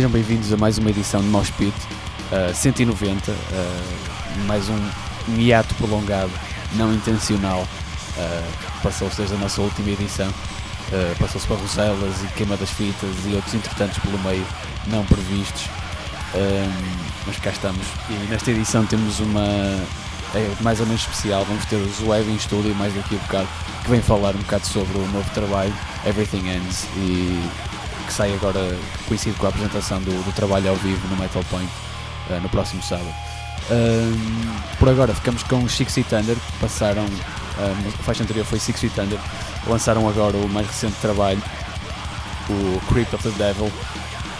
Sejam 0.00 0.12
bem-vindos 0.12 0.50
a 0.50 0.56
mais 0.56 0.78
uma 0.78 0.88
edição 0.88 1.20
de 1.20 1.26
Mosh 1.26 1.50
Pit, 1.50 1.76
uh, 2.32 2.54
190, 2.54 3.30
uh, 3.30 3.36
mais 4.46 4.66
um, 4.70 4.78
um 5.28 5.38
hiato 5.38 5.74
prolongado, 5.74 6.30
não 6.72 6.90
intencional, 6.94 7.60
uh, 8.16 8.82
passou-se 8.82 9.18
desde 9.18 9.34
a 9.34 9.38
nossa 9.38 9.60
última 9.60 9.90
edição, 9.90 10.26
uh, 10.30 11.18
passou-se 11.18 11.46
para 11.46 11.56
Roselas 11.56 12.22
e 12.24 12.28
queima 12.28 12.56
das 12.56 12.70
fitas 12.70 13.10
e 13.26 13.34
outros 13.34 13.52
entretantos 13.52 13.98
pelo 13.98 14.18
meio 14.20 14.42
não 14.86 15.04
previstos, 15.04 15.66
mas 17.26 17.36
cá 17.36 17.50
estamos. 17.50 17.86
E 18.08 18.14
nesta 18.30 18.50
edição 18.52 18.86
temos 18.86 19.20
uma 19.20 19.44
é 20.34 20.62
mais 20.62 20.80
ou 20.80 20.86
menos 20.86 21.02
especial, 21.02 21.44
vamos 21.44 21.66
ter 21.66 21.76
o 21.76 21.88
Zoev 21.90 22.26
em 22.26 22.36
estúdio 22.36 22.74
mais 22.74 22.94
daqui 22.94 23.16
a 23.16 23.18
bocado, 23.18 23.48
que 23.84 23.90
vem 23.90 24.00
falar 24.00 24.34
um 24.34 24.38
bocado 24.38 24.66
sobre 24.66 24.96
o 24.96 25.06
novo 25.08 25.28
trabalho, 25.34 25.74
Everything 26.06 26.48
Ends, 26.48 26.86
e 26.96 27.50
que 28.10 28.16
sai 28.16 28.34
agora, 28.34 28.76
coincide 29.06 29.36
com 29.36 29.46
a 29.46 29.50
apresentação 29.50 30.00
do, 30.02 30.10
do 30.24 30.32
trabalho 30.32 30.68
ao 30.68 30.76
vivo 30.76 31.06
no 31.06 31.16
Metal 31.16 31.44
Point 31.48 31.70
uh, 32.28 32.40
no 32.40 32.48
próximo 32.48 32.82
sábado. 32.82 33.14
Um, 33.70 34.76
por 34.78 34.88
agora 34.88 35.14
ficamos 35.14 35.44
com 35.44 35.62
os 35.62 35.72
Six 35.72 35.94
Feet 35.94 36.08
Thunder, 36.08 36.36
passaram, 36.60 37.04
um, 37.04 37.88
a 37.88 38.02
faixa 38.02 38.24
anterior 38.24 38.44
foi 38.44 38.58
Six 38.58 38.80
Feet 38.80 38.94
Thunder, 38.94 39.18
lançaram 39.68 40.08
agora 40.08 40.36
o 40.36 40.48
mais 40.48 40.66
recente 40.66 40.96
trabalho, 41.00 41.40
o 42.48 42.80
Crypt 42.92 43.14
of 43.14 43.30
the 43.30 43.44
Devil, 43.44 43.70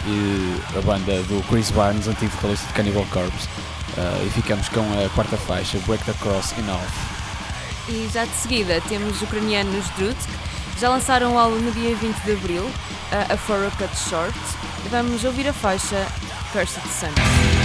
e 0.06 0.60
a 0.76 0.82
banda 0.82 1.22
do 1.24 1.40
Chris 1.48 1.70
Barnes, 1.70 2.08
antigo 2.08 2.32
vocalista 2.36 2.66
de 2.66 2.72
Cannibal 2.72 3.06
Corpse. 3.10 3.46
Uh, 3.96 4.26
e 4.26 4.30
ficamos 4.30 4.68
com 4.68 4.80
a 4.80 5.08
quarta 5.10 5.36
faixa, 5.36 5.78
Break 5.86 6.04
the 6.04 6.12
Cross 6.14 6.54
Half. 6.68 7.88
E 7.88 8.10
já 8.12 8.24
de 8.24 8.34
seguida 8.34 8.80
temos 8.88 9.16
os 9.16 9.22
ucranianos 9.22 9.88
Drutsk, 9.96 10.28
já 10.80 10.88
lançaram 10.88 11.34
o 11.34 11.38
álbum 11.38 11.56
no 11.56 11.70
dia 11.72 11.94
20 11.94 12.16
de 12.22 12.32
abril, 12.32 12.64
uh, 12.64 13.32
a 13.34 13.36
For 13.36 13.66
a 13.66 13.70
Cut 13.72 13.94
Short. 14.08 14.38
Vamos 14.90 15.24
ouvir 15.24 15.46
a 15.46 15.52
faixa 15.52 16.06
Cursed 16.52 16.82
Sun. 16.88 17.59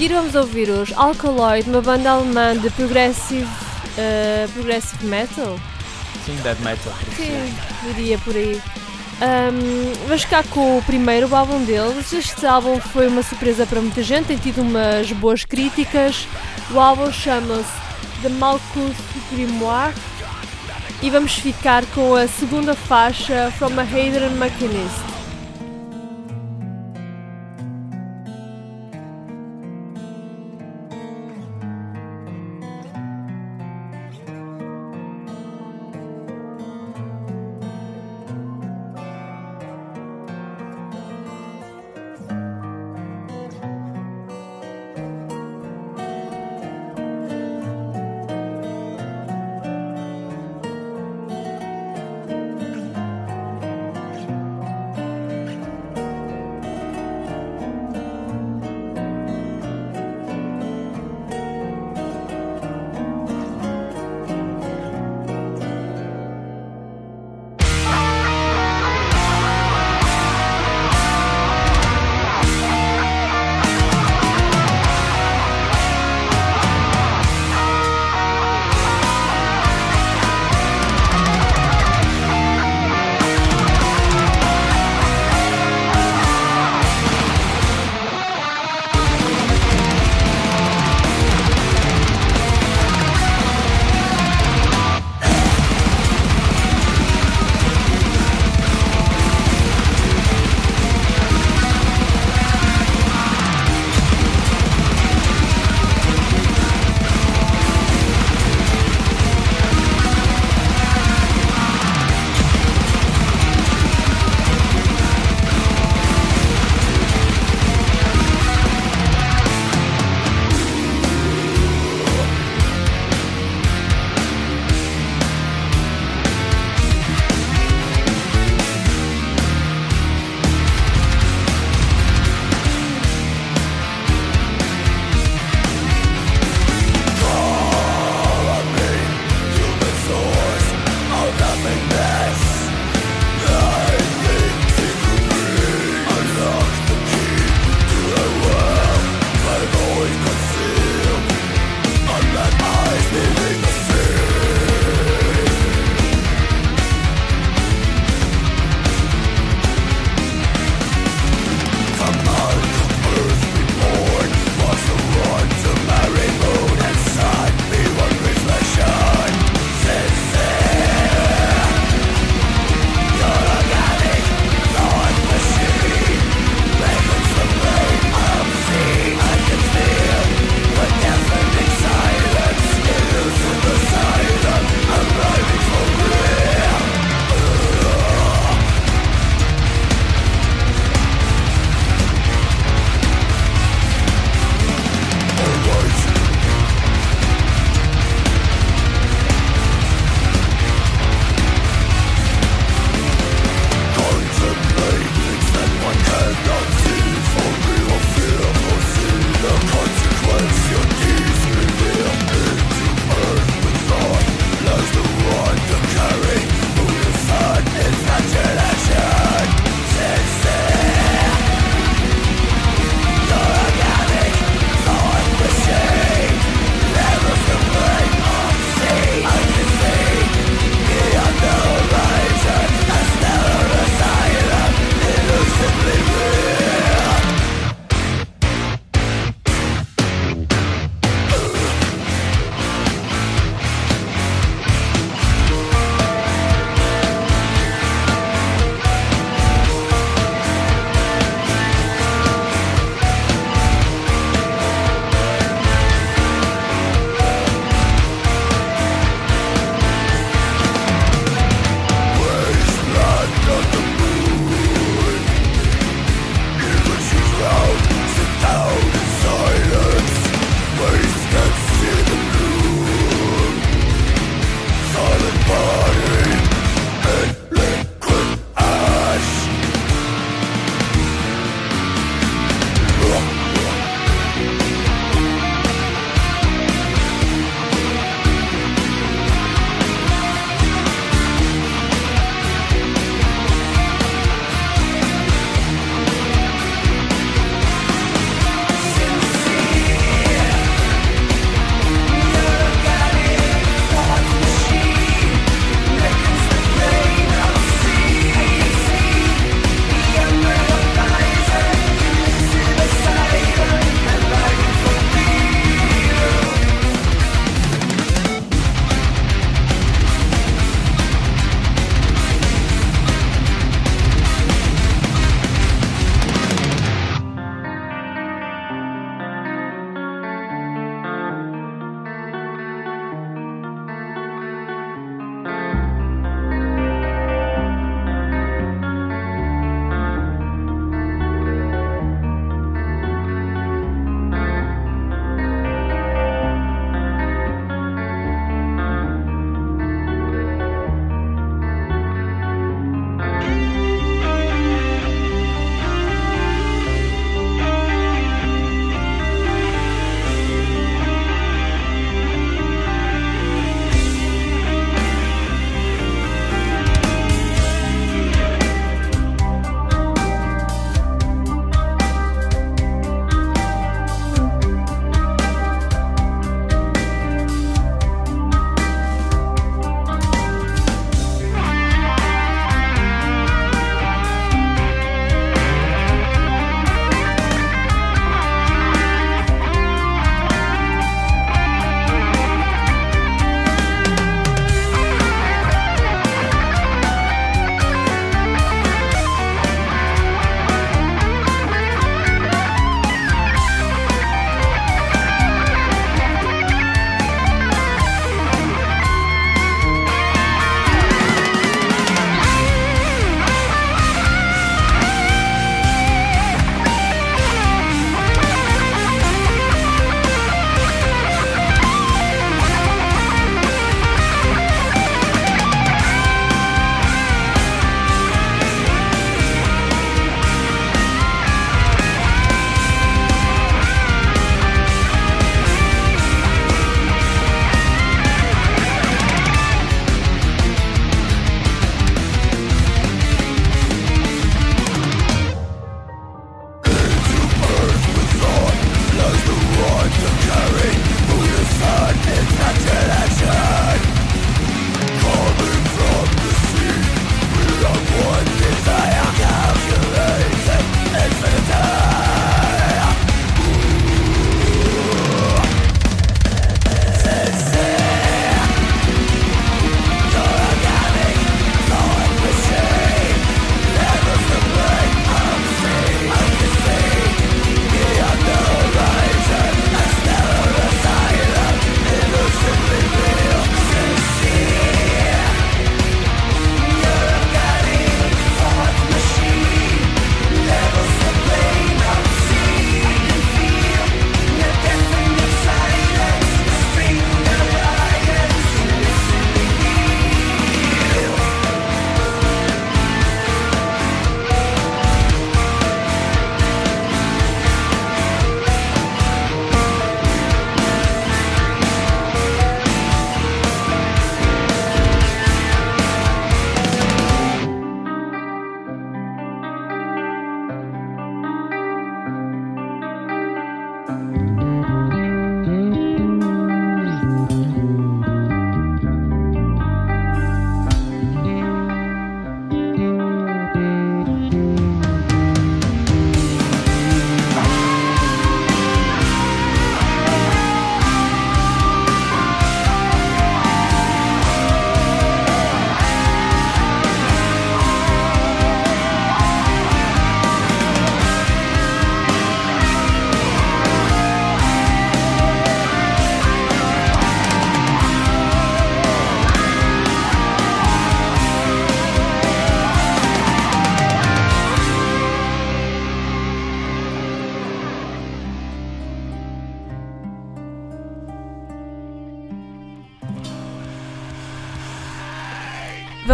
Seguir 0.00 0.14
vamos 0.14 0.34
ouvir 0.34 0.70
os 0.70 0.94
Alkaloid, 0.96 1.68
uma 1.68 1.82
banda 1.82 2.12
alemã 2.12 2.56
de 2.56 2.70
progressive, 2.70 3.44
uh, 3.44 4.50
progressive 4.54 5.06
metal. 5.06 5.60
Sim, 6.24 6.36
dead 6.36 6.58
metal. 6.60 6.94
Sim, 7.14 7.54
diria 7.84 8.16
por 8.20 8.34
aí. 8.34 8.58
Um, 9.20 9.92
vamos 10.06 10.22
ficar 10.22 10.42
com 10.44 10.78
o 10.78 10.82
primeiro 10.84 11.34
álbum 11.36 11.62
deles. 11.66 12.10
Este 12.14 12.46
álbum 12.46 12.80
foi 12.80 13.08
uma 13.08 13.22
surpresa 13.22 13.66
para 13.66 13.78
muita 13.82 14.02
gente, 14.02 14.28
tem 14.28 14.38
tido 14.38 14.62
umas 14.62 15.12
boas 15.12 15.44
críticas. 15.44 16.26
O 16.70 16.80
álbum 16.80 17.12
chama-se 17.12 17.70
The 18.22 18.30
Malkuth 18.30 18.96
Grimoire 19.30 19.92
e 21.02 21.10
vamos 21.10 21.34
ficar 21.34 21.84
com 21.94 22.14
a 22.14 22.26
segunda 22.26 22.74
faixa 22.74 23.52
From 23.58 23.78
a 23.78 23.82
Hadron 23.82 24.34
Machinist. 24.38 25.09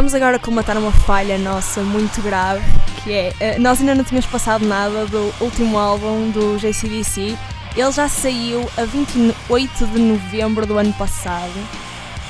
Vamos 0.06 0.14
agora 0.14 0.38
colmatar 0.38 0.78
uma 0.78 0.92
falha 0.92 1.36
nossa 1.36 1.80
muito 1.80 2.22
grave, 2.22 2.62
que 3.02 3.12
é, 3.12 3.34
eh, 3.40 3.58
nós 3.58 3.80
ainda 3.80 3.92
não 3.92 4.04
tínhamos 4.04 4.30
passado 4.30 4.64
nada 4.64 5.04
do 5.06 5.34
último 5.40 5.76
álbum 5.76 6.30
do 6.30 6.56
JCDC. 6.58 7.36
Ele 7.74 7.90
já 7.90 8.08
saiu 8.08 8.70
a 8.76 8.84
28 8.84 9.84
de 9.84 9.98
novembro 9.98 10.64
do 10.64 10.78
ano 10.78 10.92
passado. 10.92 11.58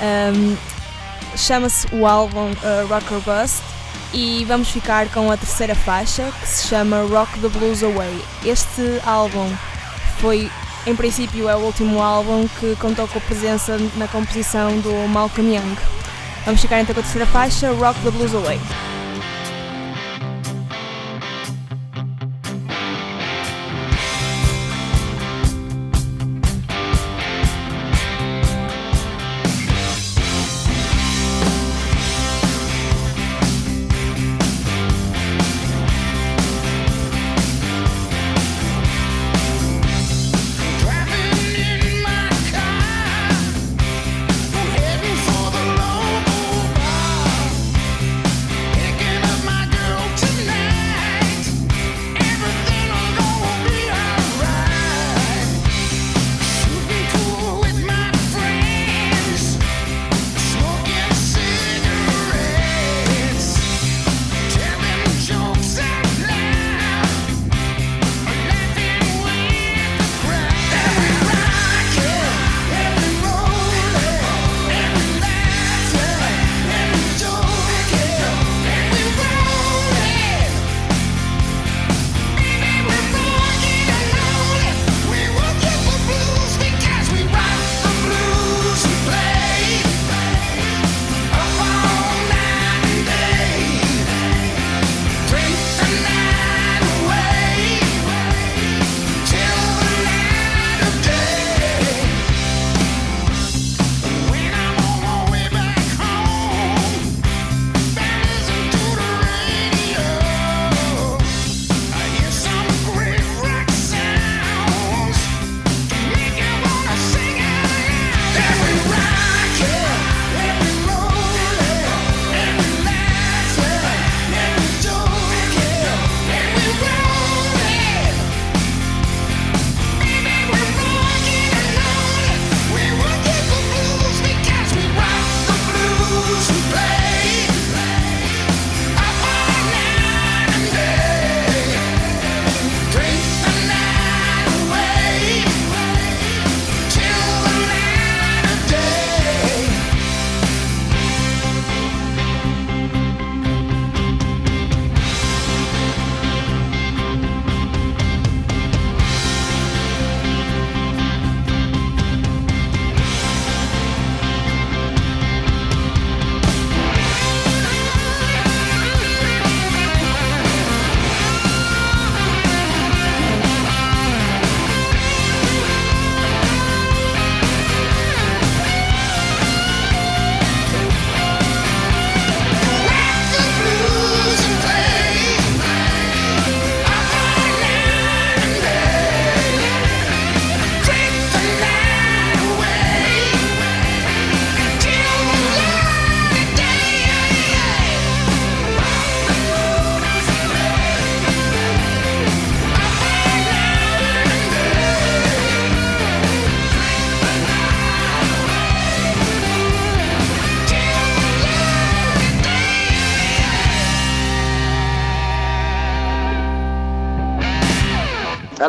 Um, 0.01 0.57
Chama-se 1.35 1.85
o 1.93 2.07
álbum 2.07 2.49
uh, 2.49 2.87
Rock 2.89 3.13
or 3.13 3.21
Bust 3.21 3.61
e 4.11 4.43
vamos 4.45 4.69
ficar 4.69 5.07
com 5.09 5.31
a 5.31 5.37
terceira 5.37 5.75
faixa 5.75 6.31
que 6.41 6.47
se 6.47 6.67
chama 6.69 7.03
Rock 7.03 7.39
the 7.41 7.47
Blues 7.47 7.83
Away. 7.83 8.23
Este 8.43 8.99
álbum 9.05 9.55
foi, 10.17 10.49
em 10.87 10.95
princípio, 10.95 11.47
é 11.47 11.55
o 11.55 11.59
último 11.59 12.01
álbum 12.01 12.47
que 12.59 12.75
contou 12.77 13.07
com 13.07 13.19
a 13.19 13.21
presença 13.21 13.77
na 13.97 14.07
composição 14.07 14.79
do 14.79 15.07
Malcolm 15.07 15.53
Young. 15.53 16.06
Vamos 16.47 16.61
ficar 16.61 16.79
então 16.79 16.95
com 16.95 17.01
a 17.01 17.03
terceira 17.03 17.27
faixa, 17.27 17.73
Rock 17.73 17.99
the 17.99 18.09
Blues 18.09 18.33
Away. 18.33 18.57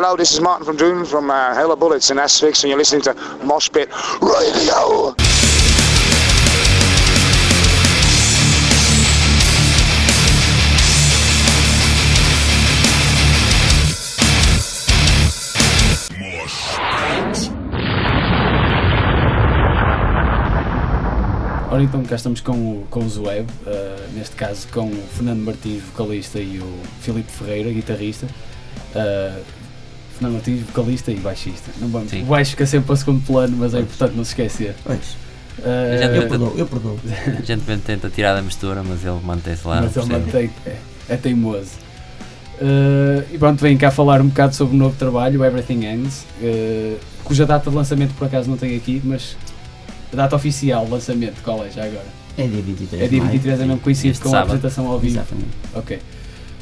Hello, 0.09 0.17
this 0.17 0.31
is 0.33 0.41
Martin 0.41 0.65
from 0.65 0.75
Doom 0.75 1.05
from 1.05 1.29
uh, 1.29 1.53
Hella 1.53 1.75
Bullets 1.75 2.09
in 2.09 2.17
Asphyx, 2.17 2.63
and 2.63 2.69
you're 2.69 2.79
listening 2.79 3.03
to 3.03 3.13
Mosh 3.45 3.69
Pit 3.71 3.89
Radio. 4.23 5.13
Ora 21.71 21.83
então 21.83 22.03
cá 22.03 22.15
estamos 22.15 22.41
com, 22.41 22.53
o- 22.53 22.87
com 22.89 23.01
o 23.01 23.09
Zueb, 23.09 23.47
uh, 23.67 24.11
neste 24.13 24.35
caso 24.35 24.67
com 24.69 24.87
o 24.89 25.03
Fernando 25.15 25.41
Martins, 25.41 25.83
vocalista, 25.83 26.39
e 26.39 26.59
o 26.59 26.79
Filipe 27.01 27.31
Ferreira, 27.31 27.71
guitarrista. 27.71 28.25
Uh, 28.95 29.43
Fernando 30.19 30.33
Martins, 30.33 30.61
vocalista 30.61 31.11
e 31.11 31.15
baixista. 31.15 31.71
Não 31.79 31.87
vamos, 31.87 32.11
Sim. 32.11 32.23
o 32.23 32.25
baixo 32.25 32.51
fica 32.51 32.65
sempre 32.65 32.87
para 32.87 32.95
segundo 32.97 33.25
plano, 33.25 33.55
mas 33.57 33.73
é 33.73 33.79
importante 33.79 34.15
não 34.15 34.23
se 34.23 34.31
esquecer. 34.31 34.75
Pois, 34.83 35.17
Uh, 35.59 36.15
eu 36.15 36.27
perdoo, 36.29 36.53
eu 36.55 36.65
perdoo. 36.65 36.97
A 37.37 37.41
gente 37.41 37.63
tenta 37.85 38.09
tirar 38.09 38.33
da 38.33 38.41
mistura, 38.41 38.81
mas 38.81 39.03
ele 39.03 39.19
mantém-se 39.21 39.67
lá. 39.67 39.81
mas 39.81 39.93
não 39.93 40.03
ele 40.03 40.11
mantém, 40.13 40.49
é, 40.65 40.75
é 41.09 41.17
teimoso. 41.17 41.71
Uh, 42.61 43.25
e 43.33 43.37
pronto, 43.37 43.59
vem 43.59 43.77
cá 43.77 43.91
falar 43.91 44.21
um 44.21 44.27
bocado 44.27 44.55
sobre 44.55 44.75
o 44.75 44.79
novo 44.79 44.95
trabalho, 44.97 45.41
o 45.41 45.43
Everything 45.45 45.85
Ends, 45.85 46.25
uh, 46.41 46.97
cuja 47.25 47.45
data 47.45 47.69
de 47.69 47.75
lançamento 47.75 48.13
por 48.15 48.27
acaso 48.27 48.49
não 48.49 48.55
tenho 48.55 48.77
aqui, 48.77 49.01
mas 49.03 49.35
a 50.13 50.15
data 50.15 50.35
oficial 50.35 50.85
de 50.85 50.91
lançamento, 50.91 51.41
qual 51.43 51.65
é 51.65 51.69
já 51.69 51.83
agora? 51.83 52.05
É 52.37 52.47
dia 52.47 52.61
23 52.61 52.93
É 52.93 53.07
dia 53.07 53.09
de 53.09 53.17
maio. 53.17 53.31
23, 53.33 53.59
é 53.59 53.65
mesmo 53.65 53.81
coincide 53.81 54.17
com 54.19 54.29
a 54.29 54.31
sábado. 54.31 54.45
apresentação 54.47 54.87
ao 54.87 54.97
vivo. 54.97 55.15
Exatamente. 55.15 55.49
Ok. 55.75 55.99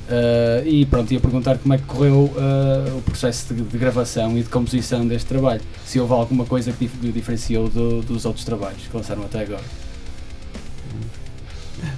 Uh, 0.07 0.65
e 0.65 0.85
pronto, 0.85 1.13
ia 1.13 1.19
perguntar 1.19 1.57
como 1.57 1.73
é 1.73 1.77
que 1.77 1.83
correu 1.83 2.13
uh, 2.33 2.97
o 2.97 3.01
processo 3.01 3.53
de, 3.53 3.61
de 3.61 3.77
gravação 3.77 4.37
e 4.37 4.41
de 4.43 4.47
composição 4.47 5.05
deste 5.05 5.27
trabalho. 5.27 5.61
Se 5.85 5.99
houve 5.99 6.13
alguma 6.13 6.45
coisa 6.45 6.71
que 6.71 6.85
dif- 6.87 7.11
diferenciou 7.11 7.67
do- 7.67 8.01
dos 8.01 8.23
outros 8.23 8.45
trabalhos 8.45 8.81
que 8.89 8.95
lançaram 8.95 9.23
até 9.23 9.41
agora. 9.41 9.63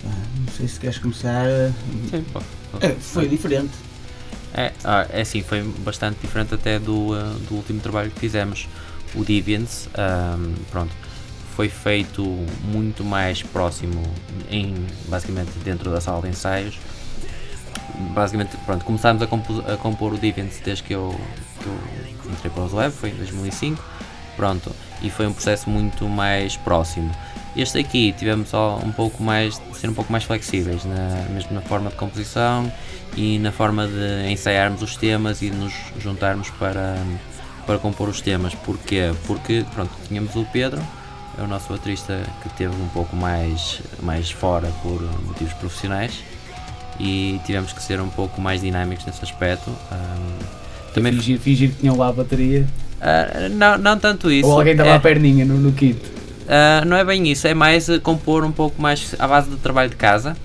Não 0.04 0.54
sei 0.58 0.68
se 0.68 0.80
queres 0.80 0.98
começar. 0.98 1.46
ah, 1.46 1.72
Sim, 2.10 2.26
pô. 2.34 2.42
é, 2.82 2.90
foi 2.96 3.28
diferente. 3.28 3.72
É, 4.54 4.72
ah, 4.84 5.06
é 5.12 5.22
assim, 5.22 5.44
foi 5.44 5.62
bastante 5.62 6.18
diferente 6.22 6.54
até 6.54 6.80
do, 6.80 7.14
ah, 7.14 7.36
do 7.48 7.56
último 7.56 7.80
trabalho 7.80 8.10
que 8.12 8.20
fizemos, 8.20 8.68
o 9.16 9.24
Deviants. 9.24 9.88
ahm, 9.96 10.54
pronto, 10.72 10.92
foi 11.56 11.70
feito 11.70 12.24
muito 12.64 13.04
mais 13.04 13.44
próximo, 13.44 14.02
em, 14.50 14.74
basicamente 15.08 15.52
dentro 15.64 15.92
da 15.92 16.02
sala 16.02 16.22
de 16.24 16.30
ensaios. 16.30 16.78
Basicamente, 18.14 18.56
pronto, 18.66 18.86
começámos 18.86 19.22
a, 19.22 19.28
compo- 19.28 19.64
a 19.72 19.78
compor 19.78 20.14
o 20.14 20.18
Deviants 20.18 20.60
desde 20.64 20.84
que 20.84 20.94
eu, 20.94 21.14
que 21.60 21.66
eu 21.68 22.32
entrei 22.32 22.52
para 22.52 22.64
o 22.64 22.76
Web, 22.76 22.94
foi 22.94 23.10
em 23.10 23.16
2005. 23.16 23.84
Pronto, 24.36 24.74
e 25.02 25.10
foi 25.10 25.28
um 25.28 25.34
processo 25.34 25.70
muito 25.70 26.08
mais 26.08 26.56
próximo. 26.56 27.12
Este 27.58 27.78
aqui 27.80 28.14
tivemos 28.14 28.50
só 28.50 28.80
um 28.84 28.92
pouco 28.92 29.22
mais, 29.22 29.62
ser 29.74 29.90
um 29.90 29.94
pouco 29.94 30.12
mais 30.12 30.24
flexíveis, 30.24 30.86
na, 30.86 31.26
mesmo 31.30 31.54
na 31.54 31.62
forma 31.62 31.90
de 31.90 31.98
composição 31.98 32.72
e 33.18 33.38
na 33.40 33.52
forma 33.52 33.86
de 33.86 34.32
ensaiarmos 34.32 34.82
os 34.82 34.96
temas 34.96 35.42
e 35.42 35.50
de 35.50 35.58
nos 35.58 35.74
juntarmos 36.00 36.50
para, 36.52 36.96
para 37.66 37.78
compor 37.80 38.08
os 38.08 38.22
temas. 38.22 38.56
Porquê? 38.56 39.12
Porque 39.28 39.66
pronto, 39.74 39.92
tínhamos 40.08 40.34
o 40.38 40.46
Pedro, 40.54 40.82
é 41.38 41.42
o 41.42 41.48
nosso 41.48 41.74
baterista 41.74 42.22
que 42.42 42.50
teve 42.50 42.74
um 42.82 42.88
pouco 42.90 43.16
mais, 43.18 43.82
mais 44.02 44.32
fora 44.32 44.72
por 44.82 45.02
motivos 45.26 45.54
profissionais 45.56 46.14
e 47.00 47.40
tivemos 47.46 47.72
que 47.72 47.82
ser 47.82 48.02
um 48.02 48.10
pouco 48.10 48.42
mais 48.42 48.62
dinâmicos 48.62 49.06
nesse 49.06 49.24
aspecto. 49.24 49.70
Ahm, 49.92 50.60
também 50.94 51.14
Fingir, 51.14 51.40
fingir 51.40 51.70
que 51.70 51.76
tinham 51.78 51.96
lá 51.96 52.10
a 52.10 52.12
bateria 52.12 52.68
ah, 53.02 53.48
não, 53.50 53.78
não 53.78 53.98
tanto 53.98 54.30
isso. 54.30 54.48
ou 54.48 54.58
alguém 54.58 54.76
dava 54.76 54.90
é, 54.90 54.96
a 54.96 55.00
perninha 55.00 55.46
no, 55.46 55.58
no 55.58 55.72
kit. 55.72 56.00
ah, 56.48 56.84
não 56.86 56.98
é 56.98 57.04
bem 57.04 57.30
isso, 57.30 57.48
é 57.48 57.54
mais 57.54 57.88
eh, 57.88 58.00
compor 58.00 58.44
um 58.44 58.52
pouco 58.52 58.82
mais 58.82 59.16
à 59.18 59.28
base 59.28 59.50
do 59.50 59.58
trabalho 59.58 59.90
de 59.90 59.96
casa 59.96 60.36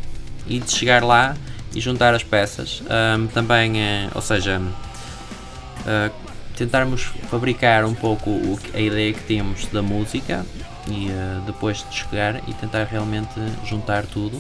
e 0.46 0.60
de 0.60 0.70
chegar 0.70 1.02
lá 1.02 1.36
e 1.74 1.80
juntar 1.80 2.14
as 2.14 2.22
peças. 2.22 2.82
Ahm, 2.88 3.26
também, 3.28 3.80
eh, 3.80 4.08
ou 4.14 4.22
seja, 4.22 4.60
ah, 5.86 6.10
tentarmos 6.56 7.02
fabricar 7.28 7.84
um 7.84 7.94
pouco 7.94 8.30
o 8.30 8.58
a 8.72 8.80
ideia 8.80 9.12
que 9.12 9.24
tínhamos 9.26 9.66
da 9.66 9.82
música 9.82 10.46
e 10.86 11.08
depois 11.46 11.84
de 11.88 11.96
chegar 11.96 12.40
e 12.46 12.52
tentar 12.52 12.84
realmente 12.84 13.32
juntar 13.64 14.04
tudo 14.04 14.38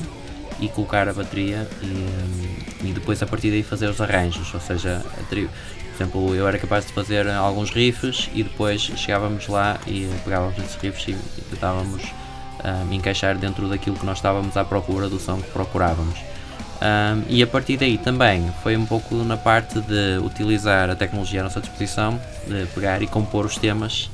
e 0.60 0.68
colocar 0.68 1.08
a 1.08 1.12
bateria 1.12 1.68
e, 1.82 1.86
hum, 1.86 2.56
e 2.84 2.92
depois 2.92 3.22
a 3.22 3.26
partir 3.26 3.50
daí 3.50 3.62
fazer 3.62 3.88
os 3.88 4.00
arranjos, 4.00 4.52
ou 4.52 4.60
seja, 4.60 5.02
a 5.18 5.22
por 5.24 6.02
exemplo, 6.02 6.34
eu 6.34 6.48
era 6.48 6.58
capaz 6.58 6.86
de 6.86 6.92
fazer 6.92 7.28
alguns 7.28 7.70
riffs 7.70 8.28
e 8.34 8.42
depois 8.42 8.82
chegávamos 8.82 9.46
lá 9.46 9.78
e 9.86 10.10
pegávamos 10.24 10.58
nesses 10.58 10.74
riffs 10.76 11.06
e, 11.06 11.12
e 11.12 11.42
tentávamos 11.50 12.02
hum, 12.02 12.92
encaixar 12.92 13.36
dentro 13.38 13.68
daquilo 13.68 13.96
que 13.96 14.04
nós 14.04 14.18
estávamos 14.18 14.56
à 14.56 14.64
procura, 14.64 15.08
do 15.08 15.20
som 15.20 15.40
que 15.40 15.50
procurávamos. 15.50 16.18
Hum, 16.18 17.22
e 17.28 17.42
a 17.42 17.46
partir 17.46 17.76
daí 17.76 17.96
também 17.96 18.52
foi 18.62 18.76
um 18.76 18.84
pouco 18.84 19.14
na 19.14 19.36
parte 19.36 19.80
de 19.80 20.18
utilizar 20.24 20.90
a 20.90 20.96
tecnologia 20.96 21.40
à 21.40 21.44
nossa 21.44 21.60
disposição, 21.60 22.20
de 22.46 22.66
pegar 22.74 23.00
e 23.00 23.06
compor 23.06 23.46
os 23.46 23.56
temas 23.56 24.10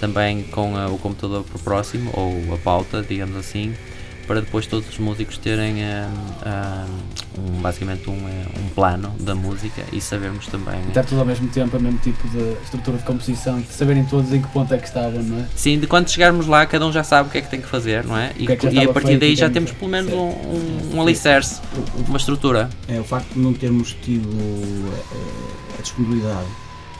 também 0.00 0.42
com 0.44 0.76
ah, 0.76 0.88
o 0.88 0.98
computador 0.98 1.44
por 1.44 1.60
próximo, 1.60 2.10
ou 2.14 2.54
a 2.54 2.58
pauta, 2.58 3.02
digamos 3.02 3.36
assim, 3.36 3.74
para 4.24 4.40
depois 4.40 4.66
todos 4.66 4.88
os 4.88 4.98
músicos 4.98 5.38
terem 5.38 5.84
ah, 5.84 6.10
ah, 6.42 6.86
um, 7.38 7.60
basicamente 7.60 8.08
um, 8.08 8.18
ah, 8.26 8.58
um 8.58 8.68
plano 8.70 9.14
da 9.20 9.34
música 9.34 9.84
e 9.92 10.00
sabermos 10.00 10.46
também. 10.46 10.80
E 10.86 10.88
estar 10.88 11.04
tudo 11.04 11.20
ao 11.20 11.26
mesmo 11.26 11.48
tempo, 11.48 11.76
o 11.76 11.80
mesmo 11.80 11.98
tipo 11.98 12.26
de 12.28 12.52
estrutura 12.64 12.98
de 12.98 13.04
composição, 13.04 13.60
de 13.60 13.68
saberem 13.68 14.04
todos 14.04 14.32
em 14.32 14.40
que 14.40 14.48
ponto 14.48 14.72
é 14.72 14.78
que 14.78 14.86
estavam, 14.86 15.22
não 15.22 15.40
é? 15.40 15.46
Sim, 15.54 15.78
de 15.78 15.86
quando 15.86 16.08
chegarmos 16.08 16.46
lá, 16.46 16.66
cada 16.66 16.86
um 16.86 16.92
já 16.92 17.04
sabe 17.04 17.28
o 17.28 17.32
que 17.32 17.38
é 17.38 17.42
que 17.42 17.50
tem 17.50 17.60
que 17.60 17.68
fazer, 17.68 18.04
não 18.04 18.16
é? 18.16 18.32
E, 18.36 18.46
é 18.50 18.58
e 18.72 18.84
a 18.84 18.92
partir 18.92 19.18
daí 19.18 19.32
e 19.32 19.36
já 19.36 19.46
tem- 19.46 19.54
temos 19.54 19.72
pelo 19.72 19.90
menos 19.90 20.12
um, 20.12 20.16
um, 20.16 20.90
um 20.94 21.02
alicerce, 21.02 21.60
uma 22.08 22.16
estrutura. 22.16 22.68
É, 22.88 22.98
o 22.98 23.04
facto 23.04 23.32
de 23.34 23.40
não 23.40 23.52
termos 23.52 23.94
tido 24.02 24.28
eh, 24.32 25.78
a 25.78 25.82
disponibilidade 25.82 26.48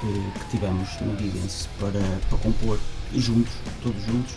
que, 0.00 0.50
tivemos 0.50 0.88
no 1.00 1.16
Gideons 1.18 1.68
para, 1.78 2.00
para 2.28 2.38
compor 2.38 2.78
juntos, 3.14 3.52
todos 3.82 4.02
juntos, 4.04 4.34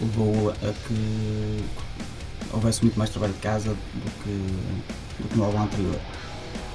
levou 0.00 0.50
a 0.50 0.72
que 0.86 1.62
houvesse 2.52 2.82
muito 2.82 2.98
mais 2.98 3.10
trabalho 3.10 3.32
de 3.32 3.38
casa 3.40 3.70
do 3.70 4.10
que, 4.22 5.22
do 5.22 5.28
que 5.28 5.36
no 5.36 5.44
álbum 5.44 5.62
anterior. 5.62 5.96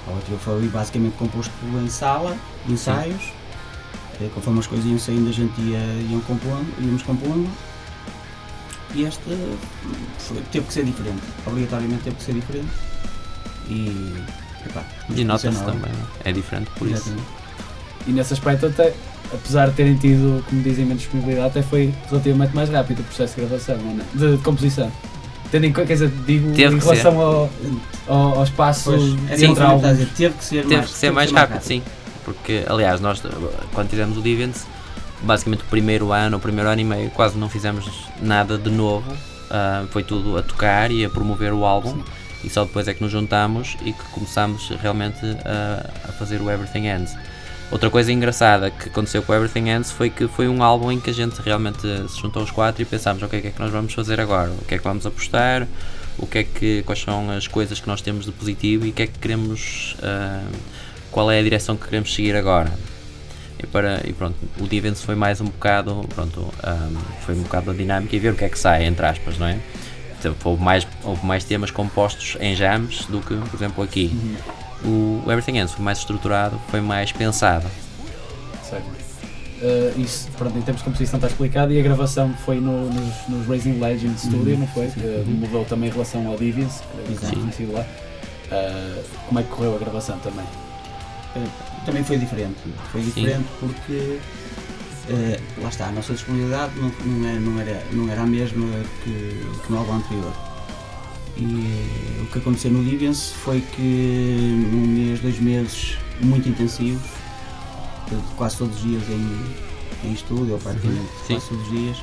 O 0.06 0.10
álbum 0.10 0.20
anterior 0.22 0.40
foi 0.40 0.68
basicamente 0.70 1.14
composto 1.18 1.54
em 1.84 1.90
sala, 1.90 2.36
de 2.66 2.74
ensaios, 2.74 3.32
eh, 4.20 4.30
conforme 4.34 4.60
as 4.60 4.68
coisas 4.68 4.86
iam 4.86 5.00
saindo 5.00 5.30
a 5.30 5.34
gente 5.34 5.60
ia, 5.62 5.80
iam 6.10 6.20
compondo, 6.22 6.66
íamos 6.80 7.02
compondo. 7.04 7.50
E 8.94 9.04
este 9.04 9.22
foi- 10.20 10.42
teve 10.52 10.66
que 10.68 10.74
ser 10.74 10.84
diferente, 10.84 11.22
obrigatoriamente 11.46 12.04
teve 12.04 12.16
que 12.18 12.24
ser 12.24 12.34
diferente. 12.34 12.68
E, 13.70 14.16
epá, 14.66 14.84
E 15.16 15.24
nota-se 15.24 15.48
isso 15.50 15.62
é 15.62 15.66
também, 15.66 15.92
é 16.26 16.32
diferente 16.34 16.70
por 16.72 16.88
isso. 16.88 16.98
Exatamente. 17.10 17.28
E 18.08 18.12
nesse 18.12 18.34
aspecto, 18.34 18.66
até, 18.66 18.94
apesar 19.32 19.70
de 19.70 19.76
terem 19.76 19.96
tido, 19.96 20.44
como 20.50 20.62
dizem, 20.62 20.84
menos 20.86 21.04
disponibilidade, 21.04 21.48
até 21.48 21.62
foi 21.62 21.94
relativamente 22.10 22.54
mais 22.54 22.70
rápido 22.70 23.00
o 23.00 23.04
processo 23.04 23.36
de 23.36 23.42
gravação, 23.46 23.78
não? 23.78 23.96
de, 24.14 24.38
de 24.38 24.44
composição. 24.44 24.92
Tendo 25.52 25.66
em 25.66 25.74
conta, 25.74 25.88
quer 25.88 25.94
dizer, 25.94 26.12
digo 26.26 26.54
Teve 26.54 26.76
em 26.76 26.80
que 26.80 26.86
relação 26.86 27.20
ao, 27.20 27.50
ao, 28.08 28.38
ao 28.38 28.44
espaço 28.44 28.92
Pois, 28.92 29.04
é 29.04 29.06
entre 29.06 29.34
assim 29.34 29.54
que 29.54 29.62
a 29.62 29.92
dizer, 29.92 30.08
teve 30.16 30.36
que 30.36 30.44
ser 30.44 30.62
Teve 30.64 30.76
mais, 30.76 30.90
que 30.90 30.98
ser 30.98 31.12
mais 31.12 31.32
rápido, 31.32 31.62
sim. 31.62 31.84
Porque, 32.24 32.64
aliás, 32.68 33.02
nós 33.02 33.22
quando 33.74 33.90
fizemos 33.90 34.18
o 34.18 34.22
Deviants, 34.22 34.66
basicamente 35.22 35.62
o 35.62 35.66
primeiro 35.66 36.12
ano, 36.12 36.38
o 36.38 36.40
primeiro 36.40 36.70
ano 36.70 36.82
e 36.82 36.86
meio, 36.86 37.10
quase 37.12 37.38
não 37.38 37.50
fizemos 37.50 38.08
nada 38.22 38.58
de 38.58 38.70
novo. 38.70 39.12
Ah, 39.50 39.84
foi 39.92 40.02
tudo 40.02 40.38
a 40.38 40.42
tocar 40.42 40.92
e 40.92 41.04
a 41.04 41.10
promover 41.10 41.52
o 41.52 41.66
álbum. 41.66 42.02
E 42.44 42.50
só 42.50 42.64
depois 42.64 42.88
é 42.88 42.94
que 42.94 43.04
nos 43.04 43.12
juntamos 43.12 43.78
e 43.84 43.92
que 43.92 44.04
começámos 44.12 44.70
realmente 44.82 45.20
a, 45.46 46.10
a 46.10 46.12
fazer 46.14 46.42
o 46.42 46.50
Everything 46.50 46.88
Ends. 46.88 47.16
Outra 47.72 47.90
coisa 47.90 48.12
engraçada 48.12 48.70
que 48.70 48.90
aconteceu 48.90 49.24
com 49.24 49.34
Everything 49.34 49.70
Ends 49.70 49.92
foi 49.92 50.10
que 50.10 50.28
foi 50.28 50.50
um 50.50 50.62
álbum 50.62 50.92
em 50.92 51.00
que 51.00 51.10
a 51.10 51.14
gente 51.14 51.42
realmente 51.42 51.82
se 52.10 52.20
juntou 52.20 52.44
os 52.44 52.52
quatro 52.52 52.82
e 52.82 52.86
pensámos, 52.86 53.24
ok, 53.24 53.40
o 53.40 53.42
que 53.42 53.48
é 53.48 53.52
que 53.52 53.60
nós 53.62 53.72
vamos 53.72 53.94
fazer 53.94 54.20
agora? 54.20 54.52
O 54.52 54.66
que 54.66 54.76
é 54.76 54.78
que 54.78 54.84
vamos 54.84 55.06
apostar? 55.06 55.66
O 56.18 56.28
que 56.28 56.40
é 56.40 56.44
que, 56.44 56.84
quais 56.84 57.02
são 57.02 57.32
as 57.32 57.48
coisas 57.48 57.80
que 57.80 57.88
nós 57.88 58.02
temos 58.02 58.26
de 58.26 58.32
positivo 58.34 58.86
e 58.86 58.90
o 58.90 58.94
que 58.94 59.04
é 59.04 59.08
que 59.08 59.18
queremos, 59.18 59.96
ah, 60.04 60.44
qual 61.12 61.32
é 61.32 61.40
a 61.40 61.42
direção 61.42 61.78
que 61.78 61.86
queremos 61.86 62.14
seguir 62.14 62.36
agora? 62.36 62.74
E, 63.58 63.66
para, 63.66 64.02
e 64.06 64.12
pronto, 64.12 64.36
o 64.60 64.68
The 64.68 64.76
Events 64.76 65.04
foi 65.04 65.16
mais 65.16 65.40
um 65.40 65.46
bocado, 65.46 66.06
pronto, 66.14 66.54
ah, 66.62 66.90
foi 67.22 67.36
um 67.36 67.44
bocado 67.44 67.72
a 67.72 67.74
dinâmica 67.74 68.14
e 68.14 68.20
ver 68.20 68.34
o 68.34 68.36
que 68.36 68.44
é 68.44 68.50
que 68.50 68.60
sai, 68.60 68.84
entre 68.84 69.06
aspas, 69.06 69.38
não 69.38 69.48
é? 69.48 69.58
Então, 70.20 70.36
houve 70.44 70.62
mais, 70.62 70.86
houve 71.04 71.26
mais 71.26 71.46
temas 71.46 71.72
compostos 71.72 72.36
em 72.42 72.54
jams 72.54 73.06
do 73.06 73.22
que, 73.22 73.34
por 73.34 73.56
exemplo, 73.56 73.82
aqui. 73.82 74.12
O 74.84 75.22
Everything 75.28 75.58
Ends 75.60 75.74
foi 75.74 75.84
mais 75.86 76.00
estruturado, 76.00 76.60
foi 76.70 76.82
mais 76.82 77.12
pensado. 77.12 77.67
Certo. 78.67 78.86
Uh, 79.62 80.02
isso, 80.02 80.28
pronto, 80.38 80.58
em 80.58 80.62
termos 80.62 80.82
de 80.82 80.86
composição 80.86 81.17
está 81.17 81.28
explicado 81.28 81.72
e 81.72 81.80
a 81.80 81.84
gravação 81.84 82.34
foi 82.46 82.60
no, 82.60 82.88
nos, 82.91 83.28
nos 83.30 83.48
Raising 83.48 83.80
Legends 83.80 84.22
Studio, 84.24 84.58
não 84.58 84.67
foi? 84.67 84.88
Que 84.88 85.24
mudou 85.28 85.63
também 85.65 85.89
em 85.89 85.91
relação 85.94 86.26
ao 86.28 86.36
Deviants, 86.36 86.82
que 87.06 87.12
Exato. 87.12 87.28
tinha 87.28 87.41
conhecido 87.41 87.74
lá. 87.74 87.82
Uh, 87.82 89.04
como 89.28 89.39
é 89.39 89.44
que 89.44 89.50
correu 89.50 89.76
a 89.76 89.78
gravação 89.78 90.17
também? 90.20 90.46
Eh, 91.36 91.48
também 91.86 92.04
foi 92.04 92.17
diferente. 92.17 92.58
Foi 92.91 93.02
diferente 93.02 93.46
porque 93.60 94.20
eh, 95.10 95.39
lá 95.62 95.70
está, 95.70 95.88
a 95.88 95.91
nossa 95.91 96.13
disponibilidade 96.13 96.74
não, 96.78 96.89
não, 97.06 97.30
é- 97.30 97.39
não 97.39 97.60
era, 97.62 97.84
não 97.94 98.10
era 98.12 98.22
a 98.22 98.26
mesma 98.26 98.65
que, 99.04 99.12
que 99.65 99.72
no 99.72 99.78
álbum 99.78 99.94
anterior. 99.94 100.34
E 101.38 102.22
o 102.22 102.26
que 102.28 102.38
aconteceu 102.39 102.72
no 102.72 102.84
Liviance 102.84 103.34
foi 103.34 103.62
que 103.76 103.82
num 103.82 104.86
mês, 104.88 105.20
dois 105.22 105.39
meses 105.39 105.98
muito 106.22 106.48
intensivos, 106.50 107.02
quase 108.36 108.58
todos 108.58 108.76
os 108.76 108.82
dias 108.84 109.04
em, 109.10 110.10
em 110.10 110.13
estúdio, 110.13 110.54
ou 110.54 110.60
praticamente 110.60 111.00
Uhum. 111.00 111.08
Sim. 111.28 111.34
quase 111.36 111.48
todos 111.50 111.63
os 111.65 111.72
dias, 111.72 111.98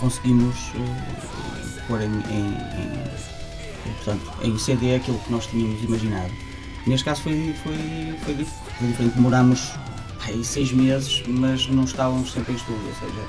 conseguimos 0.00 0.56
eh, 0.74 1.80
pôr 1.86 2.00
em, 2.00 2.06
em, 2.06 2.48
em, 2.48 3.92
portanto, 3.96 4.32
em 4.42 4.58
CD 4.58 4.96
aquilo 4.96 5.18
que 5.20 5.30
nós 5.32 5.46
tínhamos 5.46 5.82
imaginado. 5.82 6.32
Neste 6.86 7.04
caso 7.04 7.22
foi, 7.22 7.54
foi, 7.62 7.76
foi 8.24 8.34
dif- 8.34 8.50
foi 8.78 8.88
diferente, 8.88 9.14
demorámos 9.14 9.70
seis 10.44 10.72
meses, 10.72 11.22
mas 11.26 11.66
não 11.68 11.84
estávamos 11.84 12.32
sempre 12.32 12.52
em 12.52 12.56
estúdio, 12.56 12.82
ou 12.86 12.94
seja, 13.08 13.26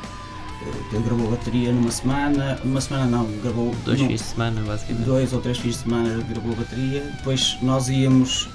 ele 0.91 1.03
gravou 1.03 1.29
bateria 1.31 1.71
numa 1.71 1.91
semana, 1.91 2.59
uma 2.63 2.79
semana 2.81 3.05
não, 3.05 3.25
gravou 3.41 3.73
Dois 3.85 3.99
não, 3.99 4.07
fins 4.07 4.21
de 4.21 4.27
semana, 4.27 4.61
basicamente. 4.61 5.05
dois 5.05 5.33
ou 5.33 5.41
três 5.41 5.57
fins 5.57 5.75
de 5.75 5.81
semana 5.83 6.23
gravou 6.29 6.55
bateria, 6.55 7.01
depois 7.17 7.57
nós 7.61 7.89
íamos 7.89 8.49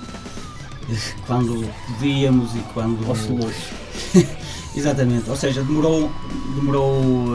eh, 0.91 0.97
quando 1.27 1.69
podíamos 1.89 2.55
e 2.55 2.59
quando. 2.75 3.05
Soluço. 3.17 3.73
Exatamente, 4.77 5.29
ou 5.31 5.37
seja, 5.37 5.63
demorou, 5.63 6.13
demorou 6.55 7.27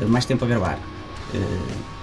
eh, 0.00 0.04
mais 0.06 0.24
tempo 0.24 0.44
a 0.44 0.48
gravar. 0.48 0.78
Eh, 1.34 1.94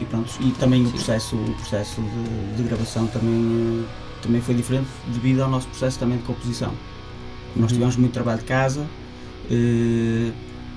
e 0.00 0.04
pronto, 0.06 0.30
e 0.40 0.50
também 0.52 0.86
o 0.86 0.90
processo, 0.90 1.36
o 1.36 1.54
processo 1.54 2.00
de, 2.00 2.56
de 2.56 2.62
gravação 2.68 3.06
também, 3.06 3.84
eh, 3.84 4.20
também 4.22 4.40
foi 4.40 4.54
diferente 4.54 4.88
devido 5.08 5.40
ao 5.42 5.48
nosso 5.50 5.68
processo 5.68 5.98
também 5.98 6.18
de 6.18 6.24
composição. 6.24 6.72
Nós 7.56 7.70
Uhum. 7.70 7.76
tivemos 7.76 7.96
muito 7.96 8.12
trabalho 8.12 8.38
de 8.40 8.44
casa, 8.44 8.84
eh, 9.50 10.30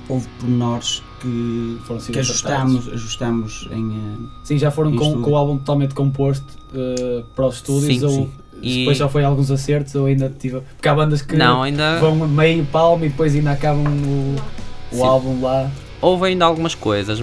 houve 0.10 0.28
pormenores 0.40 1.02
que, 1.22 1.78
Foram 1.86 2.02
que 2.02 2.20
ajustamos, 2.20 2.88
ajustamos 2.90 3.68
em. 3.72 3.92
eh, 3.92 4.28
Sim, 4.44 4.58
já 4.58 4.70
foram 4.72 4.96
com, 4.96 5.22
com 5.22 5.32
o 5.32 5.36
álbum 5.36 5.58
totalmente 5.58 5.94
composto 5.94 6.46
eh, 6.74 7.24
para 7.36 7.48
os 7.48 7.56
estúdios 7.56 8.00
Sim, 8.00 8.06
ou 8.06 8.12
sim. 8.12 8.30
E- 8.62 8.80
depois 8.80 8.98
já 8.98 9.10
foi 9.10 9.24
alguns 9.26 9.52
acertos 9.52 9.94
ou 9.96 10.06
ainda 10.06 10.30
tive. 10.30 10.62
Porque 10.62 10.88
há 10.88 10.94
bandas 10.96 11.22
que 11.22 11.36
Não, 11.36 11.64
ainda 11.64 12.00
vão 12.00 12.16
meio 12.28 12.66
palmo 12.66 13.04
e 13.06 13.10
depois 13.10 13.36
ainda 13.36 13.52
acabam 13.52 13.86
o, 14.92 14.96
o 14.98 15.04
álbum 15.04 15.42
lá. 15.42 15.70
Houve 16.04 16.28
ainda 16.28 16.44
algumas 16.46 16.76
coisas, 16.76 17.20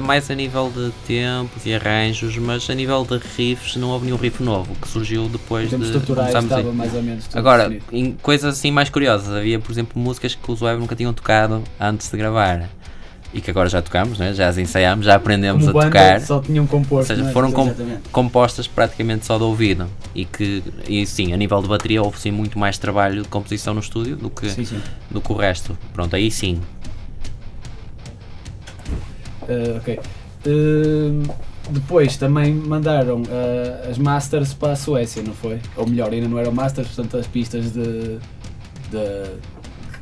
mais 0.00 0.30
a 0.30 0.34
nível 0.34 0.70
de 0.74 0.90
tempos 1.06 1.66
e 1.66 1.74
arranjos, 1.74 2.36
mas 2.38 2.68
a 2.70 2.74
nível 2.74 3.04
de 3.04 3.18
riffs 3.36 3.74
não 3.76 3.88
houve 3.90 4.04
nenhum 4.06 4.16
riff 4.16 4.40
novo 4.42 4.74
que 4.80 4.88
surgiu 4.88 5.28
depois 5.28 5.68
de 5.68 5.76
começarmos 5.76 6.44
estava 6.44 6.72
mais 6.72 6.94
ou 6.94 7.02
menos 7.02 7.24
Agora, 7.34 7.76
coisas 8.22 8.54
assim 8.56 8.70
mais 8.70 8.88
curiosas, 8.88 9.34
havia 9.34 9.58
por 9.58 9.72
exemplo 9.72 10.00
músicas 10.00 10.34
que 10.34 10.50
os 10.50 10.62
Web 10.62 10.80
nunca 10.80 10.94
tinham 10.94 11.12
tocado 11.12 11.62
antes 11.80 12.08
de 12.08 12.16
gravar 12.16 12.68
e 13.32 13.40
que 13.40 13.50
agora 13.50 13.68
já 13.68 13.80
tocamos, 13.80 14.18
né? 14.18 14.32
já 14.34 14.48
as 14.48 14.58
ensaiámos, 14.58 15.06
já 15.06 15.14
aprendemos 15.14 15.64
Como 15.66 15.78
a 15.80 15.84
tocar. 15.84 16.20
só 16.20 16.40
tinham 16.40 16.66
composto. 16.66 17.12
Ou 17.12 17.16
seja, 17.18 17.28
é? 17.30 17.32
foram 17.32 17.52
com- 17.52 17.72
compostas 18.10 18.66
praticamente 18.66 19.24
só 19.26 19.38
de 19.38 19.44
ouvido 19.44 19.86
e 20.14 20.24
que 20.24 20.62
e 20.88 21.06
sim, 21.06 21.32
a 21.32 21.36
nível 21.36 21.62
de 21.62 21.68
bateria 21.68 22.02
houve 22.02 22.18
sim 22.18 22.30
muito 22.32 22.58
mais 22.58 22.76
trabalho 22.76 23.22
de 23.22 23.28
composição 23.28 23.72
no 23.74 23.80
estúdio 23.80 24.16
do 24.16 24.30
que, 24.30 24.48
Sim, 24.50 24.64
sim. 24.64 24.80
do 25.10 25.20
que 25.20 25.32
o 25.32 25.36
resto. 25.36 25.76
Pronto, 25.92 26.14
aí 26.16 26.28
sim. 26.30 26.60
Eh, 29.50 29.76
ok. 29.78 30.00
Eh, 30.46 31.34
depois 31.70 32.16
também 32.16 32.54
mandaram 32.54 33.22
eh, 33.28 33.88
as 33.90 33.98
Masters 33.98 34.54
para 34.54 34.72
a 34.72 34.76
Suécia, 34.76 35.22
não 35.22 35.34
foi? 35.34 35.58
Ou 35.76 35.86
melhor, 35.86 36.12
ainda 36.12 36.28
não 36.28 36.38
eram 36.38 36.52
Masters, 36.52 36.88
portanto 36.88 37.16
as 37.16 37.26
pistas 37.26 37.72
de. 37.72 38.18
de 38.90 39.50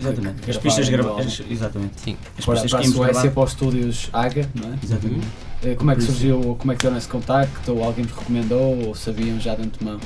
Exatamente. 0.01 0.43
que 0.43 0.51
As 0.51 0.57
pistas 0.57 0.89
gravadas. 0.89 1.43
Exatamente. 1.51 1.95
Sim. 2.01 2.17
As 2.39 2.45
para, 2.45 2.55
pistas 2.55 2.71
para 2.71 2.81
a 2.81 2.85
Suécia, 2.85 3.13
gravar. 3.23 3.31
para 3.35 3.43
os 3.43 3.51
estúdios 3.51 4.09
AGA, 4.13 4.49
não 4.55 4.73
é? 4.73 4.75
Exatamente. 4.83 5.27
Eh, 5.65 5.75
Como 5.75 5.91
é 5.91 5.97
que 5.97 6.03
surgiu, 6.03 6.57
como 6.57 6.71
é 6.73 6.77
que 6.77 6.83
deram 6.83 6.97
esse 6.97 7.09
contacto? 7.09 7.73
Ou 7.73 7.83
alguém 7.83 8.05
vos 8.05 8.17
recomendou? 8.17 8.87
Ou 8.87 8.95
sabiam 8.95 9.41
já 9.41 9.57
de 9.57 9.63
antemão? 9.63 9.99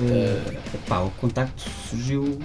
Eh, 0.00 0.40
pá, 0.88 1.00
o 1.00 1.10
contacto 1.10 1.62
surgiu 1.88 2.38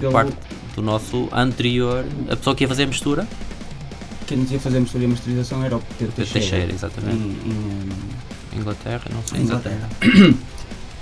pelo 0.00 0.12
Parte 0.12 0.36
do 0.74 0.82
nosso 0.82 1.28
anterior, 1.32 2.04
a 2.30 2.36
pessoa 2.36 2.56
que 2.56 2.64
ia 2.64 2.68
fazer 2.68 2.82
a 2.82 2.86
mistura, 2.86 3.26
quem 4.26 4.38
nos 4.38 4.50
ia 4.50 4.58
fazer 4.58 4.80
mistura 4.80 5.04
e 5.04 5.06
masterização 5.06 5.64
era 5.64 5.76
o 5.76 5.80
Pedro 5.98 6.12
Pedro 6.14 6.32
Teixeira, 6.32 6.66
Teixeira, 6.66 6.72
em, 6.72 6.74
exatamente. 6.74 7.16
em, 7.16 8.58
Inglaterra, 8.58 9.04
não 9.12 9.22
sei 9.22 9.40
em 9.40 9.42
Inglaterra. 9.42 9.88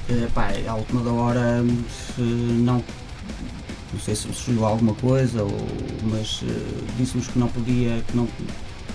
Eh, 0.07 0.29
pá, 0.35 0.51
à 0.69 0.75
última 0.75 1.03
da 1.03 1.11
hora 1.13 1.65
se 2.15 2.21
não 2.21 2.85
não 3.91 4.01
sei 4.01 4.15
se 4.15 4.31
surgiu 4.35 4.63
alguma 4.67 4.93
coisa 4.97 5.43
ou, 5.43 5.67
mas 6.03 6.43
eh, 6.43 6.85
disse-nos 6.99 7.29
que 7.29 7.39
não 7.39 7.49
podia 7.49 8.03
que 8.07 8.15
não 8.15 8.29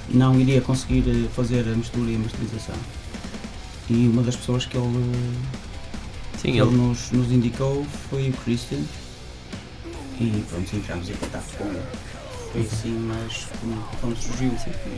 não 0.09 0.39
iria 0.39 0.61
conseguir 0.61 1.03
eh, 1.07 1.27
fazer 1.35 1.61
a 1.61 1.75
mistura 1.75 2.11
e 2.11 2.15
a 2.15 2.19
masterização 2.19 2.75
e 3.89 4.07
uma 4.07 4.21
das 4.21 4.35
pessoas 4.35 4.67
que 4.67 4.77
ele 4.77 5.41
Sim, 6.37 6.51
que 6.51 6.61
ele, 6.61 6.75
nos, 6.75 7.09
nos 7.09 7.31
indicou 7.31 7.83
foi 8.11 8.29
o 8.29 8.33
Christian 8.43 8.83
e 10.21 10.43
pronto, 10.47 10.75
entramos 10.75 11.09
em 11.09 11.13
contato 11.13 11.57
com 11.57 11.63
ele. 11.65 11.81
Foi 12.51 12.61
assim, 12.61 12.97
mas 13.07 13.47
como, 14.01 14.15
surgiu. 14.15 14.51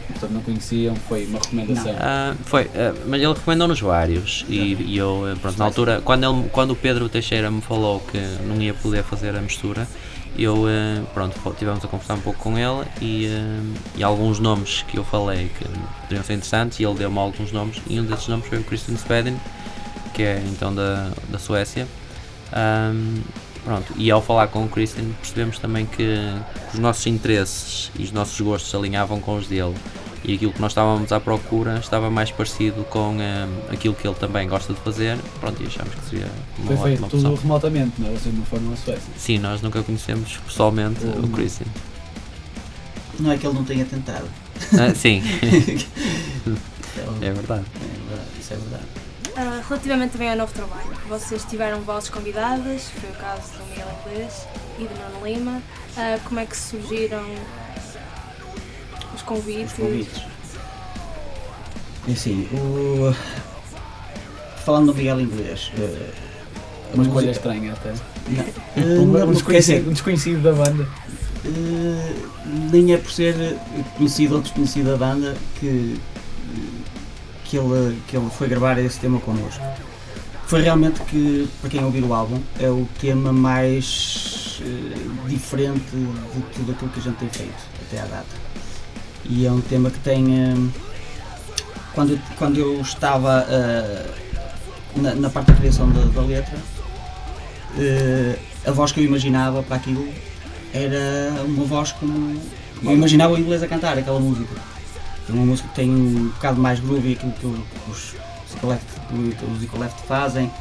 Portanto, 0.08 0.32
não 0.32 0.42
conheciam, 0.42 0.96
foi 0.96 1.26
uma 1.26 1.40
recomendação. 1.40 1.96
Ah, 2.00 2.34
foi, 2.46 2.70
ah, 2.76 2.94
mas 3.06 3.22
ele 3.22 3.34
recomendou-nos 3.34 3.80
vários 3.82 4.46
e, 4.48 4.74
e 4.76 4.98
eu, 4.98 5.28
eh, 5.28 5.36
pronto, 5.36 5.58
na 5.58 5.66
altura, 5.66 6.02
quando, 6.02 6.24
ele, 6.24 6.50
quando 6.50 6.72
o 6.72 6.76
Pedro 6.76 7.10
Teixeira 7.10 7.52
me 7.52 7.62
falou 7.62 8.00
que 8.00 8.18
não 8.46 8.62
ia 8.62 8.74
poder 8.74 9.04
fazer 9.04 9.36
a 9.36 9.42
mistura, 9.42 9.88
eu, 10.38 10.68
eh, 10.70 11.02
pronto, 11.14 11.38
tivemos 11.58 11.84
a 11.84 11.88
conversar 11.88 12.14
um 12.14 12.22
pouco 12.22 12.40
com 12.40 12.58
ele 12.58 12.88
e, 13.02 13.26
eh, 13.26 13.78
e 13.98 14.04
alguns 14.04 14.40
nomes 14.40 14.84
que 14.88 14.98
eu 14.98 15.04
falei 15.04 15.50
que 15.58 15.66
poderiam 16.02 16.24
ser 16.24 16.34
interessantes 16.34 16.80
e 16.80 16.84
ele 16.84 16.96
deu-me 16.96 17.20
alguns 17.20 17.52
nomes 17.52 17.82
e 17.88 18.00
um 18.00 18.06
desses 18.06 18.28
nomes 18.30 18.48
foi 18.48 18.60
o 18.60 18.64
Christian 18.64 18.96
Svedin, 18.96 19.38
que 20.14 20.24
é 20.24 20.42
então 20.46 20.74
da, 20.74 21.12
da 21.30 21.38
Suécia. 21.38 21.86
Ahm, 22.54 23.22
pronto, 23.64 23.94
e 23.98 24.10
ao 24.12 24.22
falar 24.22 24.48
com 24.48 24.64
o 24.64 24.68
Christian 24.70 25.06
percebemos 25.22 25.58
também 25.60 25.86
que 25.86 26.04
os 26.74 26.80
nossos 26.80 27.06
interesses 27.08 27.92
e 27.98 28.04
os 28.04 28.12
nossos 28.12 28.40
gostos 28.42 28.70
se 28.70 28.76
alinhavam 28.76 29.20
com 29.20 29.36
os 29.38 29.48
dele 29.48 29.76
e 30.24 30.36
aquilo 30.36 30.54
que 30.54 30.62
nós 30.62 30.72
estávamos 30.72 31.12
à 31.12 31.20
procura 31.20 31.80
estava 31.80 32.12
mais 32.12 32.30
parecido 32.30 32.84
com 32.92 33.18
ahm, 33.20 33.50
aquilo 33.74 33.96
que 33.96 34.08
ele 34.08 34.16
também 34.16 34.48
gosta 34.48 34.72
de 34.72 34.80
fazer. 34.82 35.18
Pronto, 35.40 35.64
e 35.64 35.66
achámos 35.66 35.96
que 35.96 36.06
seria 36.12 36.28
uma 36.60 36.68
Foi 36.68 36.76
feito 36.78 36.92
ótima 37.04 37.08
tudo 37.10 37.28
opção. 37.30 37.36
remotamente, 37.42 37.94
não 38.00 38.08
é? 38.08 38.12
Vocês 38.12 38.36
não 38.36 38.46
foram 38.46 38.72
à 38.72 38.76
Suécia. 38.76 39.02
Sim, 39.18 39.40
nós 39.40 39.62
nunca 39.64 39.82
conhecemos 39.82 40.38
pessoalmente 40.46 41.04
o 41.04 41.08
Uhum. 41.24 41.32
Christian. 41.32 41.66
Não 43.20 43.32
é 43.32 43.38
que 43.38 43.48
ele 43.48 43.56
não 43.56 43.64
tenha 43.64 43.84
tentado. 43.86 44.26
Ah, 44.80 44.94
sim, 44.94 45.24
é 47.22 47.32
verdade. 47.32 47.66
é 47.66 48.10
verdade, 48.10 48.30
isso 48.40 48.54
é 48.54 48.58
verdade. 48.58 48.86
Ah, 49.36 49.62
relativamente 49.68 50.12
também 50.12 50.30
ao 50.30 50.36
novo 50.38 50.54
trabalho, 50.54 50.90
vocês 51.08 51.44
tiveram 51.46 51.80
vozes 51.82 52.10
convidadas, 52.10 52.84
foi 53.00 53.10
o 53.10 53.14
caso 53.14 53.54
do 53.58 53.66
Miguel 53.70 53.88
Inglês 54.06 54.46
e 54.78 54.84
do 54.84 55.14
Nuno 55.14 55.26
Lima. 55.26 55.62
Ah, 55.98 56.20
como 56.26 56.40
é 56.40 56.46
que 56.46 56.56
surgiram 56.58 57.24
os 59.16 59.22
convites? 59.22 59.72
Os 59.74 59.78
convites. 59.80 60.22
É 62.08 62.12
assim, 62.12 62.48
o... 62.54 63.14
falando 64.66 64.88
do 64.92 64.96
Miguel 64.96 65.22
Inglês. 65.22 65.72
eh, 65.78 66.12
a 66.92 66.96
Uma 66.96 67.04
escolha 67.04 67.28
música- 67.28 67.32
estranha 67.32 67.74
até. 67.74 67.94
Não, 68.28 68.44
eh, 68.76 69.00
Um, 69.00 69.16
assim, 69.24 69.32
desconhecido, 69.34 69.90
um 69.90 69.94
desconhecido 69.94 70.42
da 70.44 70.52
banda. 70.52 70.88
Eh, 71.46 72.14
nem 72.72 72.94
é 72.94 72.98
por 72.98 73.12
ser 73.12 73.58
conhecido 73.98 74.36
ou 74.36 74.42
desconhecido 74.42 74.92
da 74.92 74.98
banda 74.98 75.36
que, 75.60 76.00
que, 77.52 77.58
ele, 77.58 78.02
que 78.08 78.16
ele 78.16 78.30
foi 78.30 78.48
gravar 78.48 78.78
esse 78.80 78.98
tema 78.98 79.20
connosco. 79.20 79.62
Foi 80.48 80.62
realmente 80.62 81.02
que, 81.02 81.50
para 81.60 81.70
quem 81.70 81.84
ouvir 81.84 82.02
o 82.02 82.14
álbum, 82.14 82.40
é 82.58 82.70
o 82.70 82.88
tema 83.00 83.34
mais 83.34 84.62
eh, 84.62 85.28
diferente 85.28 85.84
de 85.92 86.42
tudo 86.56 86.72
aquilo 86.72 86.92
que 86.92 87.00
a 87.00 87.04
gente 87.04 87.18
tem 87.18 87.30
feito 87.30 87.64
até 87.86 88.00
à 88.00 88.06
data. 88.06 88.36
E 89.26 89.46
é 89.46 89.52
um 89.52 89.60
tema 89.60 89.92
que 89.92 90.00
tem. 90.00 90.34
eh, 90.34 90.70
quando, 91.94 92.18
quando 92.38 92.58
eu 92.58 92.80
estava 92.80 93.46
eh, 93.50 94.06
na, 94.96 95.16
na 95.16 95.30
parte 95.30 95.52
da 95.52 95.58
criação 95.58 95.90
da, 95.90 96.06
da 96.06 96.22
letra, 96.22 96.58
a 98.66 98.72
voz 98.72 98.94
que 98.94 99.02
eu 99.02 99.04
imaginava 99.04 99.62
para 99.62 99.76
aquilo 99.76 100.08
era 100.74 101.44
uma 101.44 101.66
voz 101.66 101.92
como. 101.92 102.40
Eu 102.82 102.92
imaginava 102.94 103.34
o 103.34 103.38
inglês 103.38 103.62
a 103.62 103.68
cantar 103.68 103.98
aquela 103.98 104.20
música. 104.22 104.71
É 105.30 105.32
uma 105.32 105.46
música 105.46 105.68
que 105.70 105.76
tem 105.76 105.90
um 105.90 106.30
bocado 106.30 106.60
mais 106.60 106.80
groovy 106.80 107.14
aquilo 107.14 107.32
que 107.34 107.46
os 107.90 108.16
os 109.54 110.02
fazem. 110.08 110.52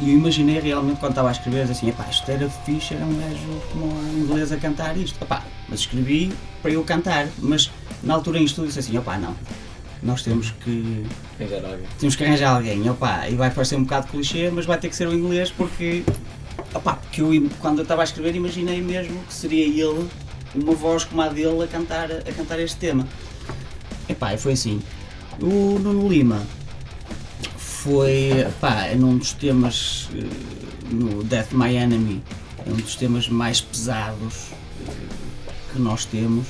E 0.00 0.10
eu 0.10 0.18
imaginei 0.18 0.58
realmente 0.58 0.98
quando 0.98 1.12
estava 1.12 1.28
a 1.28 1.32
escrever 1.32 1.62
assim, 1.62 1.88
epá, 1.88 2.04
isto 2.10 2.28
era 2.28 2.50
fixe, 2.50 2.94
era 2.94 3.04
um 3.04 3.16
gajo 3.18 3.62
como 3.72 3.86
um 3.86 4.18
inglês 4.18 4.50
a 4.50 4.56
cantar 4.56 4.96
isto. 4.96 5.22
Epá, 5.22 5.44
mas 5.68 5.80
escrevi 5.80 6.32
para 6.60 6.72
eu 6.72 6.82
cantar, 6.82 7.28
mas 7.38 7.70
na 8.02 8.14
altura 8.14 8.38
em 8.38 8.44
estúdio 8.44 8.68
disse 8.68 8.80
assim, 8.80 8.98
opá, 8.98 9.16
não. 9.16 9.34
Nós 10.02 10.22
temos 10.22 10.50
que 10.62 11.06
Arranjar 11.40 11.64
alguém. 11.64 11.86
temos 11.98 12.16
que 12.16 12.24
arranjar 12.24 12.54
alguém, 12.54 12.90
opá, 12.90 13.28
e 13.28 13.34
vai 13.34 13.50
parecer 13.50 13.76
um 13.76 13.84
bocado 13.84 14.08
clichê, 14.08 14.50
mas 14.50 14.66
vai 14.66 14.76
ter 14.78 14.88
que 14.88 14.96
ser 14.96 15.08
o 15.08 15.14
inglês 15.14 15.50
porque 15.50 16.02
opá, 16.74 16.94
porque 16.94 17.22
eu 17.22 17.50
quando 17.60 17.78
eu 17.78 17.82
estava 17.82 18.02
a 18.02 18.04
escrever 18.04 18.34
imaginei 18.34 18.82
mesmo 18.82 19.18
que 19.24 19.32
seria 19.32 19.64
ele, 19.64 20.08
uma 20.54 20.74
voz 20.74 21.04
como 21.04 21.22
a 21.22 21.28
dele, 21.28 21.62
a 21.62 21.66
cantar, 21.66 22.10
a 22.10 22.32
cantar 22.36 22.58
este 22.60 22.76
tema. 22.76 23.06
Epá, 24.08 24.36
foi 24.36 24.52
assim. 24.52 24.80
O 25.40 25.78
Nuno 25.78 26.08
Lima 26.08 26.42
foi, 27.56 28.46
pá, 28.60 28.84
é 28.86 28.94
num 28.94 29.16
dos 29.18 29.32
temas 29.32 30.08
eh, 30.14 30.24
no 30.90 31.22
Death 31.22 31.52
My 31.52 31.74
Enemy, 31.76 32.22
é 32.66 32.70
um 32.70 32.76
dos 32.76 32.96
temas 32.96 33.28
mais 33.28 33.60
pesados 33.60 34.48
eh, 34.86 34.92
que 35.72 35.78
nós 35.78 36.04
temos. 36.04 36.46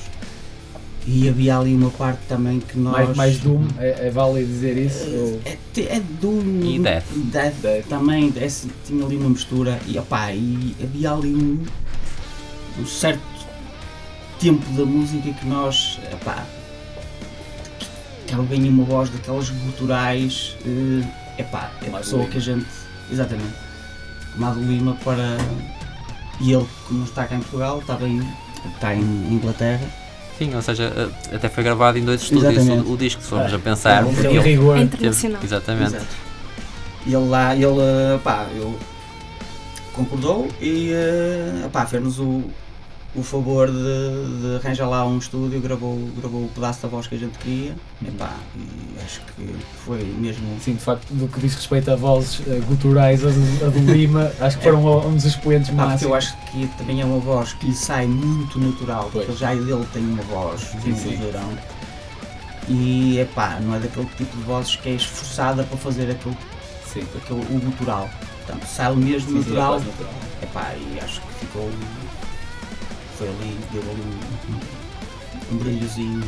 E 1.09 1.29
havia 1.29 1.57
ali 1.57 1.73
uma 1.73 1.89
parte 1.89 2.19
também 2.27 2.59
que 2.59 2.77
nós. 2.77 2.93
Mais, 3.07 3.17
mais 3.17 3.37
Doom, 3.39 3.65
é, 3.79 4.07
é 4.07 4.09
válido 4.11 4.47
dizer 4.47 4.77
isso? 4.77 5.05
ou- 5.09 5.41
É, 5.45 5.57
é 5.95 5.99
Doom 6.21 6.61
E 6.65 6.79
Death. 6.79 7.05
Death, 7.31 7.53
Death. 7.61 7.85
também 7.87 8.33
é 8.35 8.47
tinha 8.85 9.05
ali 9.05 9.15
uma 9.15 9.29
mistura 9.29 9.79
e, 9.87 9.97
opá, 9.97 10.33
e 10.33 10.75
havia 10.83 11.11
ali 11.13 11.33
um, 11.33 11.63
um 12.79 12.85
certo 12.85 13.21
tempo 14.39 14.65
da 14.73 14.85
música 14.85 15.31
que 15.31 15.45
nós 15.45 15.97
epá, 16.11 16.45
que 18.27 18.35
alguém 18.35 18.59
tinha 18.59 18.71
uma 18.71 18.83
voz 18.83 19.09
daquelas 19.09 19.49
guturais 19.49 20.55
eh, 20.65 21.41
epá, 21.41 21.71
é 21.81 21.87
a 21.89 21.97
pessoa 21.99 22.25
que 22.25 22.37
a 22.37 22.41
gente 22.41 22.65
exatamente 23.11 23.53
Amado 24.35 24.59
Lima 24.59 24.95
para 25.03 25.37
e 26.41 26.51
ele 26.53 26.67
como 26.87 26.99
não 26.99 27.05
está 27.07 27.25
cá 27.25 27.35
em 27.35 27.39
Portugal 27.39 27.79
está 27.79 27.95
bem 27.95 28.21
está 28.75 28.93
em 28.93 29.01
Inglaterra 29.01 29.87
Sim, 30.37 30.53
ou 30.53 30.61
seja, 30.61 30.93
eh, 31.31 31.35
até 31.35 31.49
foi 31.49 31.63
gravado 31.63 31.97
em 31.97 32.05
dois 32.05 32.21
estúdios 32.21 32.67
o, 32.67 32.93
o 32.93 32.97
disco, 32.97 33.23
se 33.23 33.27
formos 33.27 33.51
Ah, 33.51 33.55
a 33.55 33.59
pensar. 33.59 34.03
Em 34.05 34.13
porque 34.13 34.27
ele 34.27 34.39
rigor. 34.39 34.77
É 34.77 34.81
internacional. 34.81 35.41
exatamente. 35.43 35.95
Exato. 35.95 36.05
E 37.07 37.13
ele 37.15 37.27
lá, 37.27 37.55
ele, 37.55 37.65
eh, 37.65 38.19
pá, 38.23 38.45
ele 38.53 38.77
concordou 39.93 40.47
e, 40.61 40.91
pá, 41.73 41.87
fez-nos 41.87 42.19
o, 42.19 42.43
o 43.17 43.23
favor 43.23 43.67
de, 43.71 43.73
de 43.73 44.55
arranjar 44.63 44.87
lá 44.87 45.03
um 45.05 45.17
estúdio, 45.17 45.59
gravou, 45.59 45.97
gravou 46.17 46.43
o 46.43 46.49
pedaço 46.53 46.83
da 46.83 46.87
voz 46.87 47.07
que 47.07 47.15
a 47.15 47.17
gente 47.17 47.35
queria, 47.39 47.75
e, 48.01 48.11
pá, 48.11 48.31
e 48.55 49.03
acho 49.03 49.21
que 49.21 49.55
foi 49.83 50.03
mesmo... 50.03 50.45
Sim, 50.61 50.73
de 50.75 50.81
facto, 50.81 51.07
do 51.11 51.27
que 51.27 51.39
diz 51.39 51.55
respeito 51.55 51.89
a 51.91 51.95
vozes 51.95 52.41
eh, 52.47 52.61
guturais, 52.67 53.25
a 53.25 53.29
do, 53.29 53.65
a 53.65 53.69
do 53.69 53.91
Lima, 53.91 54.31
acho 54.39 54.57
que 54.59 54.63
foram 54.63 55.07
um 55.07 55.15
dos 55.15 55.25
expoentes 55.25 55.69
Pá, 55.71 55.75
porque 55.75 55.89
máximos. 55.89 56.03
eu 56.11 56.15
acho 56.15 56.37
que 56.51 56.67
também 56.77 57.01
é 57.01 57.05
uma 57.05 57.17
voz 57.19 57.53
que 57.53 57.65
lhe 57.65 57.73
sai 57.75 58.05
muito 58.05 58.59
natural, 58.59 59.09
porque 59.11 59.25
Pois. 59.27 59.39
já 59.39 59.53
ele 59.55 59.85
tem 59.91 60.03
uma 60.03 60.21
voz 60.23 60.61
Sim, 60.61 60.91
de 60.93 60.99
sim. 60.99 61.15
verão. 61.17 61.49
E 62.69 63.17
é 63.19 63.25
pá, 63.25 63.59
não 63.61 63.75
é 63.75 63.79
daquele 63.79 64.07
tipo 64.17 64.35
de 64.37 64.43
vozes 64.43 64.75
que 64.75 64.89
é 64.89 64.93
esforçada 64.93 65.63
para 65.63 65.77
fazer 65.77 66.11
aquele, 66.11 66.37
Sim. 66.85 67.01
aquele 67.15 67.39
o 67.55 67.59
gutural. 67.61 68.09
Portanto, 68.45 68.65
sai 68.67 68.93
mesmo 68.95 69.29
Sim, 69.31 69.43
sim, 69.43 69.49
natural. 69.49 69.75
é 69.75 69.79
natural. 69.79 70.13
Epá, 70.43 70.73
e 70.75 70.99
acho 70.99 71.19
que 71.21 71.45
ficou. 71.45 71.67
Foi 73.17 73.27
ali, 73.27 73.57
deu 73.71 73.81
ali 73.81 74.01
um, 75.51 75.55
um 75.55 75.57
brilhozinho 75.57 76.21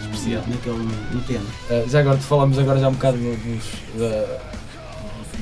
Especial. 0.00 0.42
naquele, 0.48 0.76
no 1.14 1.22
tema. 1.22 1.44
Uh, 1.70 1.88
já 1.88 2.00
agora, 2.00 2.18
falamos 2.18 2.58
agora 2.58 2.78
já 2.78 2.88
um 2.88 2.92
bocado 2.92 3.16
do- 3.16 3.36
dos, 3.36 3.64
da- 3.98 4.48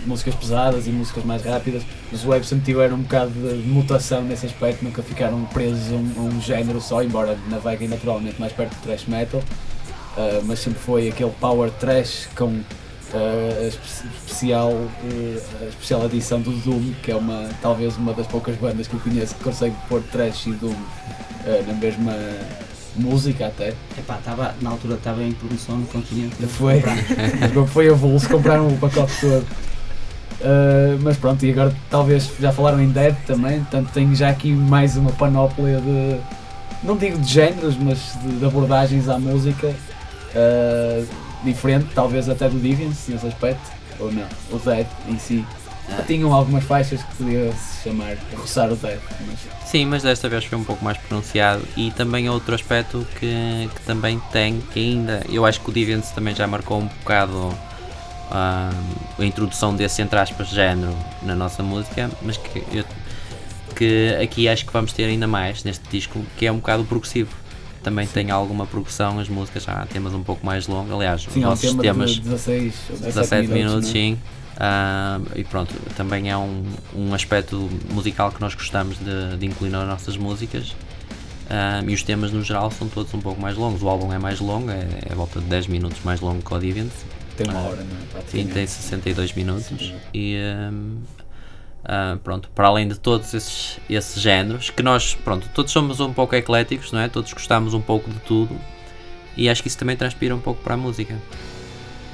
músicas 0.06 0.34
pesadas 0.36 0.86
e 0.86 0.90
músicas 0.90 1.24
mais 1.24 1.42
rápidas. 1.44 1.82
Os 2.12 2.24
Web 2.24 2.46
sempre 2.46 2.66
tiveram 2.66 2.94
um 2.96 3.02
bocado 3.02 3.32
de 3.32 3.66
mutação 3.68 4.22
nesse 4.22 4.46
aspecto, 4.46 4.84
nunca 4.84 5.02
ficaram 5.02 5.44
presos 5.46 5.90
a 5.92 5.96
um, 5.96 6.12
a 6.18 6.20
um 6.20 6.40
género 6.40 6.80
só, 6.80 7.02
embora 7.02 7.36
naveguem 7.50 7.88
naturalmente 7.88 8.38
mais 8.38 8.52
perto 8.52 8.72
do 8.76 8.82
thrash 8.82 9.06
metal. 9.08 9.40
Uh, 10.16 10.42
mas 10.44 10.60
sempre 10.60 10.78
foi 10.78 11.08
aquele 11.08 11.32
power 11.40 11.70
trash 11.72 12.28
com 12.36 12.60
a 13.14 13.66
espe- 13.66 14.08
especial, 14.24 14.70
uh, 14.72 15.42
a 15.62 15.64
especial 15.66 16.04
adição 16.04 16.40
do 16.40 16.50
Doom, 16.50 16.92
que 17.02 17.10
é 17.10 17.16
uma, 17.16 17.48
talvez 17.62 17.96
uma 17.96 18.12
das 18.12 18.26
poucas 18.26 18.56
bandas 18.56 18.88
que 18.88 18.94
eu 18.94 19.00
conheço 19.00 19.34
que 19.34 19.44
consegue 19.44 19.74
pôr 19.88 20.02
trash 20.10 20.46
e 20.46 20.52
Doom 20.52 20.72
uh, 20.72 21.66
na 21.66 21.74
mesma 21.74 22.12
música 22.96 23.46
até. 23.46 23.74
Epá, 23.98 24.18
tava, 24.24 24.54
na 24.60 24.70
altura 24.70 24.94
estava 24.94 25.22
em 25.22 25.32
promoção 25.32 25.76
no 25.76 25.86
continente. 25.86 26.34
Foi. 26.46 26.82
Foi 27.68 27.88
a 27.88 27.92
Vulso, 27.92 28.28
compraram 28.28 28.68
o 28.68 28.78
pacote 28.78 29.12
todo. 29.20 29.46
Uh, 30.38 30.98
mas 31.00 31.16
pronto, 31.16 31.44
e 31.46 31.50
agora 31.50 31.74
talvez 31.90 32.30
já 32.38 32.52
falaram 32.52 32.80
em 32.80 32.90
Dead 32.90 33.14
também, 33.26 33.60
portanto 33.60 33.90
tenho 33.94 34.14
já 34.14 34.28
aqui 34.28 34.52
mais 34.52 34.94
uma 34.94 35.10
panóplia 35.12 35.80
de, 35.80 36.20
não 36.82 36.94
digo 36.94 37.18
de 37.18 37.26
géneros, 37.32 37.74
mas 37.78 37.98
de, 38.22 38.40
de 38.40 38.44
abordagens 38.44 39.08
à 39.08 39.18
música 39.18 39.68
uh, 39.68 41.06
diferente, 41.46 41.86
talvez 41.94 42.28
até 42.28 42.48
do 42.48 42.58
Deviants 42.58 43.08
nesse 43.08 43.26
aspecto, 43.26 43.70
ou 43.98 44.12
não, 44.12 44.26
o 44.50 44.58
Dead 44.58 44.86
em 45.08 45.18
si. 45.18 45.44
Tinham 46.06 46.32
algumas 46.34 46.64
faixas 46.64 47.00
que 47.02 47.14
podia 47.16 47.52
se 47.52 47.84
chamar 47.84 48.16
roçar 48.36 48.70
o 48.72 48.76
Dead, 48.76 48.98
mas 49.26 49.38
Sim, 49.70 49.86
mas 49.86 50.02
desta 50.02 50.28
vez 50.28 50.44
foi 50.44 50.58
um 50.58 50.64
pouco 50.64 50.84
mais 50.84 50.98
pronunciado 50.98 51.62
e 51.76 51.90
também 51.92 52.28
outro 52.28 52.54
aspecto 52.54 53.06
que, 53.20 53.70
que 53.74 53.80
também 53.86 54.20
tem, 54.32 54.60
que 54.72 54.80
ainda, 54.80 55.24
eu 55.28 55.46
acho 55.46 55.60
que 55.60 55.70
o 55.70 55.72
Deviants 55.72 56.10
também 56.10 56.34
já 56.34 56.46
marcou 56.46 56.80
um 56.80 56.86
bocado 56.86 57.56
ah, 58.32 58.70
a 59.18 59.24
introdução 59.24 59.74
desse, 59.76 60.02
entre 60.02 60.18
aspas, 60.18 60.48
género 60.48 60.92
na 61.22 61.34
nossa 61.36 61.62
música, 61.62 62.10
mas 62.22 62.36
que, 62.36 62.64
eu- 62.72 62.84
que 63.76 64.16
aqui 64.20 64.48
acho 64.48 64.66
que 64.66 64.72
vamos 64.72 64.92
ter 64.92 65.04
ainda 65.04 65.26
mais 65.28 65.62
neste 65.62 65.86
disco, 65.88 66.20
que 66.36 66.46
é 66.46 66.50
um 66.52 66.56
bocado 66.56 66.84
progressivo. 66.84 67.30
Também 67.86 68.04
tem 68.04 68.32
alguma 68.32 68.66
progressão, 68.66 69.20
as 69.20 69.28
músicas 69.28 69.62
já 69.62 69.74
há 69.74 69.86
temas 69.86 70.12
um 70.12 70.20
pouco 70.24 70.44
mais 70.44 70.66
longos, 70.66 70.92
aliás, 70.92 71.24
os 71.24 71.32
sim, 71.32 71.38
um 71.38 71.42
nossos 71.42 71.70
tema 71.70 71.82
temas 71.84 72.10
de 72.10 72.20
16 72.22 72.74
ou 72.90 72.96
17, 72.96 73.14
17 73.14 73.48
minutos, 73.52 73.86
né? 73.86 73.92
sim. 73.92 74.18
Ah, 74.56 75.20
e 75.36 75.44
pronto, 75.44 75.72
também 75.94 76.28
é 76.28 76.36
um, 76.36 76.64
um 76.96 77.14
aspecto 77.14 77.70
musical 77.88 78.32
que 78.32 78.40
nós 78.40 78.56
gostamos 78.56 78.98
de, 78.98 79.36
de 79.38 79.46
incluir 79.46 79.70
nas 79.70 79.86
nossas 79.86 80.16
músicas. 80.16 80.74
Ah, 81.48 81.80
e 81.86 81.94
os 81.94 82.02
temas 82.02 82.32
no 82.32 82.42
geral 82.42 82.72
são 82.72 82.88
todos 82.88 83.14
um 83.14 83.20
pouco 83.20 83.40
mais 83.40 83.56
longos. 83.56 83.80
O 83.84 83.88
álbum 83.88 84.12
é 84.12 84.18
mais 84.18 84.40
longo, 84.40 84.68
é, 84.68 84.84
é 85.08 85.12
a 85.12 85.14
volta 85.14 85.38
de 85.38 85.46
10 85.46 85.68
minutos 85.68 85.98
mais 86.02 86.20
longo 86.20 86.42
que 86.42 86.52
o 86.52 86.58
Deviant. 86.58 86.90
Tem 87.36 87.48
uma 87.48 87.60
hora, 87.60 87.84
não 87.84 88.20
é? 88.20 88.22
Sim, 88.26 88.48
tem 88.48 88.66
62 88.66 89.32
minutos. 89.34 89.94
E 90.12 90.36
ahm, 90.38 90.96
ah, 91.88 92.18
pronto, 92.22 92.48
para 92.52 92.66
além 92.66 92.88
de 92.88 92.98
todos 92.98 93.32
esses, 93.32 93.78
esses 93.88 94.20
géneros, 94.20 94.70
que 94.70 94.82
nós, 94.82 95.14
pronto, 95.14 95.48
todos 95.54 95.70
somos 95.70 96.00
um 96.00 96.12
pouco 96.12 96.34
ecléticos, 96.34 96.90
não 96.90 96.98
é? 96.98 97.08
Todos 97.08 97.32
gostamos 97.32 97.74
um 97.74 97.80
pouco 97.80 98.10
de 98.10 98.18
tudo. 98.20 98.58
E 99.36 99.48
acho 99.48 99.62
que 99.62 99.68
isso 99.68 99.78
também 99.78 99.96
transpira 99.96 100.34
um 100.34 100.40
pouco 100.40 100.60
para 100.62 100.74
a 100.74 100.76
música. 100.76 101.16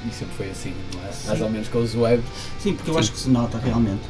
E 0.07 0.13
sempre 0.13 0.35
foi 0.35 0.49
assim, 0.51 0.75
não 0.93 1.01
é? 1.01 1.27
mais 1.27 1.41
ou 1.41 1.49
menos 1.49 1.69
com 1.69 1.79
os 1.79 1.95
Web. 1.95 2.21
Sim, 2.59 2.75
porque 2.75 2.89
eu 2.91 2.93
Sim. 2.93 2.99
acho 2.99 3.11
que 3.13 3.17
se 3.17 3.29
nota 3.29 3.57
realmente. 3.57 4.03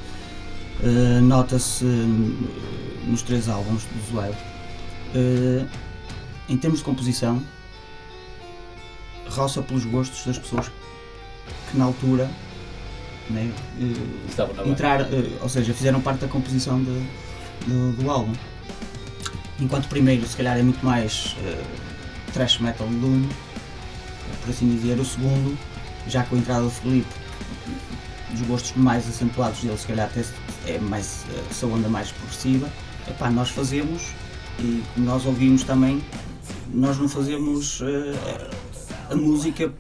Uh, 0.82 1.22
Nota-se 1.22 1.86
uh, 1.86 3.08
nos 3.08 3.22
três 3.22 3.48
álbuns 3.48 3.84
do 3.86 4.12
Zoeb. 4.12 4.36
Uh, 5.16 5.70
em 6.50 6.58
termos 6.58 6.80
de 6.80 6.86
composição, 6.86 7.42
roça 9.30 9.62
pelos 9.62 9.86
gostos 9.86 10.26
das 10.26 10.38
pessoas 10.38 10.70
que 11.72 11.78
na 11.78 11.86
altura 11.86 12.30
né, 13.30 13.52
uh, 13.80 14.70
entrar, 14.70 15.02
uh, 15.02 15.08
ou 15.42 15.50
seja, 15.50 15.74
fizeram 15.74 16.02
parte 16.02 16.20
da 16.22 16.28
composição 16.28 16.82
de- 16.84 17.08
do, 17.68 17.94
do 18.04 18.10
álbum. 18.12 18.34
Enquanto 19.60 19.86
o 19.86 19.88
primeiro, 19.90 20.26
se 20.28 20.36
calhar, 20.36 20.58
é 20.58 20.64
muito 20.64 20.84
mais 20.86 21.36
uh, 21.40 22.32
thrash 22.34 22.60
metal 22.60 22.88
doom, 22.88 23.28
por 24.42 24.50
assim 24.50 24.68
dizer, 24.76 25.00
o 25.00 25.06
segundo, 25.06 25.58
já 26.08 26.24
com 26.24 26.36
a 26.36 26.40
entrada 26.40 26.64
do 26.64 26.70
Felipe, 26.70 27.08
os 28.34 28.42
gostos 28.42 28.74
mais 28.76 29.08
acentuados 29.08 29.62
dele, 29.62 29.78
se 29.78 29.88
calhar 29.88 30.08
até 30.08 30.24
é 30.68 30.80
mais 30.80 31.24
essa 31.50 31.66
onda 31.68 31.88
mais 31.88 32.12
progressiva. 32.12 32.68
Epá, 33.08 33.30
nós 33.30 33.50
fazemos 33.50 34.02
e 34.60 34.82
nós 34.98 35.26
ouvimos 35.26 35.64
também, 35.64 36.04
nós 36.74 36.98
não 36.98 37.08
fazemos 37.08 37.82
a 39.10 39.16
música 39.16 39.72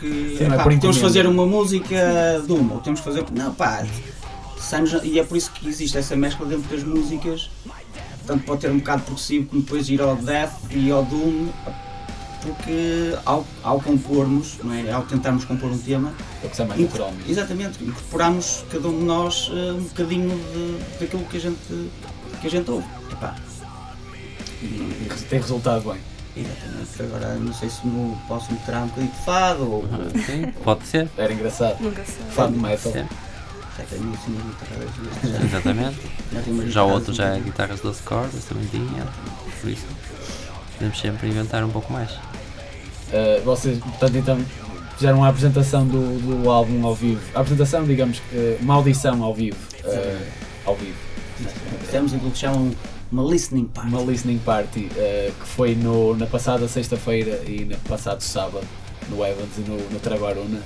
porque 0.00 0.36
Sim, 0.38 0.44
é 0.44 0.46
epá, 0.46 0.62
por 0.62 0.78
temos 0.78 0.96
de 0.96 1.02
fazer 1.02 1.26
uma 1.26 1.46
música 1.46 2.42
de 2.46 2.52
uma, 2.52 2.74
ou 2.74 2.80
temos 2.80 3.00
de 3.00 3.04
fazer. 3.04 3.24
Não, 3.32 3.52
pá, 3.54 3.84
saímos- 4.58 4.92
e 5.02 5.18
é 5.18 5.24
por 5.24 5.36
isso 5.36 5.50
que 5.52 5.68
existe 5.68 5.96
essa 5.98 6.14
mescla 6.16 6.46
dentro 6.46 6.68
das 6.74 6.84
músicas. 6.84 7.50
Tanto 8.26 8.44
pode 8.44 8.60
ter 8.60 8.70
um 8.70 8.78
bocado 8.78 9.02
progressivo 9.02 9.46
como 9.46 9.62
depois 9.62 9.88
ir 9.88 10.00
ao 10.02 10.14
Death 10.16 10.52
e 10.70 10.90
ao 10.90 11.02
Doom, 11.04 11.48
porque 12.42 13.14
ao, 13.24 13.46
ao 13.62 13.80
compormos, 13.80 14.56
não 14.62 14.72
é? 14.74 14.90
ao 14.92 15.02
tentarmos 15.02 15.44
compor 15.46 15.70
um 15.70 15.78
tema, 15.78 16.12
É 16.44 16.48
sai 16.54 16.66
mais 16.66 16.78
Inc- 16.80 16.90
naturalmente. 16.90 17.30
Exatamente, 17.30 17.82
incorporamos 17.84 18.64
cada 18.70 18.86
um 18.88 18.98
de 18.98 19.04
nós 19.04 19.50
eh, 19.52 19.72
um 19.72 19.82
bocadinho 19.82 20.28
de, 20.30 21.00
daquilo 21.00 21.24
que 21.24 21.36
a 21.38 21.40
gente, 21.40 21.90
que 22.40 22.46
a 22.46 22.50
gente 22.50 22.70
ouve. 22.70 22.86
Epá, 23.10 23.34
e, 24.62 24.66
E 24.66 25.08
tem 25.28 25.40
resultado 25.40 25.90
bem. 25.90 25.98
Exatamente, 26.40 27.02
agora 27.02 27.34
não 27.34 27.52
sei 27.52 27.68
se 27.68 27.86
no 27.86 28.16
posso 28.26 28.52
meter 28.52 28.76
um 28.76 28.86
bocadinho 28.86 29.12
de 29.12 29.24
fado 29.24 29.72
ou 29.72 29.84
Sim, 30.26 30.52
pode 30.64 30.86
ser. 30.86 31.08
Era 31.16 31.32
engraçado. 31.32 31.80
Nunca 31.80 32.04
sei. 32.04 32.24
Fado 32.30 32.58
metal. 32.58 32.92
Sim, 32.92 33.06
já 33.78 33.84
tenho 33.84 34.12
assim 34.12 35.44
exatamente. 35.44 36.00
já 36.70 36.84
o 36.84 36.90
outro 36.90 37.12
já 37.12 37.26
é 37.26 37.32
assim. 37.32 37.42
guitarras 37.42 37.80
12 37.80 38.02
cordas, 38.02 38.44
também 38.44 38.66
tinha. 38.66 39.06
Por 39.60 39.70
isso, 39.70 39.86
podemos 40.74 40.98
sempre 40.98 41.28
inventar 41.28 41.64
um 41.64 41.70
pouco 41.70 41.92
mais. 41.92 42.10
Uh, 42.12 43.42
vocês, 43.44 43.78
portanto, 43.78 44.16
então, 44.16 44.38
fizeram 44.96 45.24
a 45.24 45.28
apresentação 45.28 45.86
do, 45.86 46.42
do 46.42 46.50
álbum 46.50 46.84
ao 46.86 46.94
vivo. 46.94 47.20
A 47.34 47.40
apresentação, 47.40 47.84
digamos, 47.84 48.20
que 48.20 48.58
uma 48.60 48.74
audição 48.74 49.22
ao 49.22 49.34
vivo. 49.34 49.58
uh, 49.84 50.48
ao 50.66 50.76
vivo. 50.76 50.98
fizemos 51.84 52.12
aquilo 52.12 52.30
que 52.30 52.38
chamam 52.38 52.72
uma 53.10 53.22
listening 53.22 53.66
party. 53.66 53.88
uma 53.88 54.00
listening 54.02 54.38
party 54.38 54.88
eh, 54.96 55.32
que 55.40 55.46
foi 55.46 55.74
no, 55.74 56.14
na 56.16 56.26
passada 56.26 56.68
sexta-feira 56.68 57.42
e 57.46 57.64
no 57.64 57.76
passado 57.78 58.20
sábado 58.20 58.66
no 59.08 59.24
Evans 59.24 59.56
e 59.56 59.60
no, 59.62 59.76
no 59.90 59.98
Trabaruna, 60.00 60.60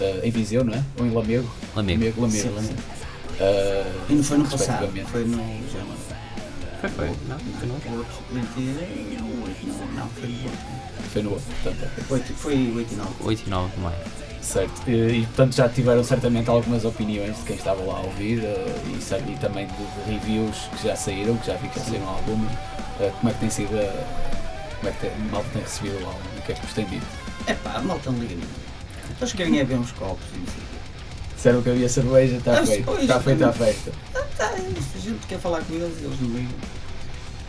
eh, 0.00 0.20
em 0.24 0.30
Viseu, 0.30 0.62
não 0.64 0.74
é? 0.74 0.82
Ou 0.98 1.06
em 1.06 1.10
Lamego? 1.10 1.48
Amigo. 1.74 1.98
Lamego, 2.00 2.20
Lamego. 2.22 2.42
Sim, 2.48 2.54
Lamego. 2.54 2.74
Eh, 3.40 3.92
E 4.08 4.12
não 4.14 4.22
foi 4.24 4.38
no 4.38 4.44
passado, 4.48 4.88
foi 5.10 5.24
no. 5.24 5.38
Foi, 6.80 6.90
foi. 6.90 7.06
Não, 7.28 7.38
foi 7.38 7.66
no 7.68 7.98
outro, 7.98 8.14
20, 8.32 8.46
não, 9.18 10.04
não, 10.04 10.08
foi 10.10 10.28
no 10.28 10.44
outro. 10.44 10.58
Foi 11.12 11.22
no 11.22 11.30
outro, 11.32 11.44
portanto, 11.62 11.90
ok. 11.98 12.04
Oito- 12.10 12.34
Foi 12.34 12.54
8 12.76 12.92
e 12.92 12.96
9. 12.96 13.10
8 13.20 13.42
e 13.46 13.50
9 13.50 13.74
de 13.74 13.80
maio. 13.80 13.96
Certo, 14.42 14.72
e, 14.88 15.20
e, 15.22 15.26
portanto 15.26 15.54
já 15.54 15.68
tiveram 15.68 16.02
certamente 16.02 16.48
algumas 16.48 16.84
opiniões 16.84 17.36
de 17.36 17.42
quem 17.42 17.56
estava 17.56 17.82
lá 17.82 17.98
a 17.98 18.00
ouvir 18.00 18.42
eh, 18.42 18.66
e, 18.86 19.32
e 19.32 19.36
também 19.38 19.66
de, 19.66 20.10
reviews 20.12 20.56
que 20.76 20.86
já 20.88 20.96
saíram, 20.96 21.36
que 21.36 21.46
já 21.46 21.54
vi 21.56 21.68
que 21.68 21.78
já 21.78 21.84
saíram 21.84 22.08
algumas. 22.08 22.50
Eh, 23.00 23.12
como 23.18 23.30
é 23.30 23.32
que 23.34 23.40
tem 23.40 23.50
sido, 23.50 23.76
a- 23.78 24.76
como 24.78 24.88
é 24.88 24.92
que 24.92 25.00
tem, 25.00 25.10
a 25.12 25.18
malta 25.32 25.48
tem 25.52 25.62
recebido 25.62 26.02
o 26.02 26.06
álbum? 26.06 26.18
O 26.38 26.42
que 26.42 26.52
é 26.52 26.54
que 26.54 26.60
vos 26.62 26.72
tem 26.74 26.84
dito? 26.86 27.06
É 27.46 27.54
pá, 27.54 27.72
a 27.74 27.80
malta 27.82 28.10
não 28.10 28.18
liga 28.20 28.34
nenhum. 28.36 28.48
Eles 29.20 29.32
querem 29.32 29.58
é 29.58 29.64
ver 29.64 29.74
uns 29.78 29.92
copos 29.92 30.24
e 30.34 30.38
não 30.38 30.46
sei 30.46 30.54
o 30.54 30.66
quê. 30.66 30.78
Disseram 31.34 31.62
que 31.62 31.70
havia 31.70 31.88
cerveja, 31.88 32.36
está 32.36 32.60
Ah, 32.60 32.66
feito, 32.66 32.90
está 33.00 33.20
feita 33.20 33.48
a 33.48 33.52
festa. 33.52 33.92
Tá, 34.36 34.50
a 34.50 34.98
gente 35.00 35.26
quer 35.28 35.38
falar 35.40 35.60
com 35.62 35.74
eles, 35.74 35.98
eles 36.02 36.20
não 36.20 36.28
ligam. 36.28 36.54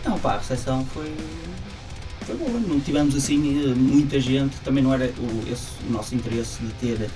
Não, 0.06 0.20
pá, 0.20 0.34
a 0.34 0.38
recepção 0.40 0.86
foi. 0.94 1.14
Foi 2.30 2.38
boa. 2.38 2.59
Não 2.59 2.80
tivemos 2.80 3.15
assim 3.15 3.63
eh, 3.63 3.73
muita 3.73 4.19
gente, 4.19 4.55
também 4.57 4.84
não 4.84 4.93
era 4.93 5.05
o, 5.05 5.51
esse, 5.51 5.67
o 5.88 5.91
nosso 5.91 6.13
interesse 6.13 6.61
de 6.61 6.73
ter 6.73 7.09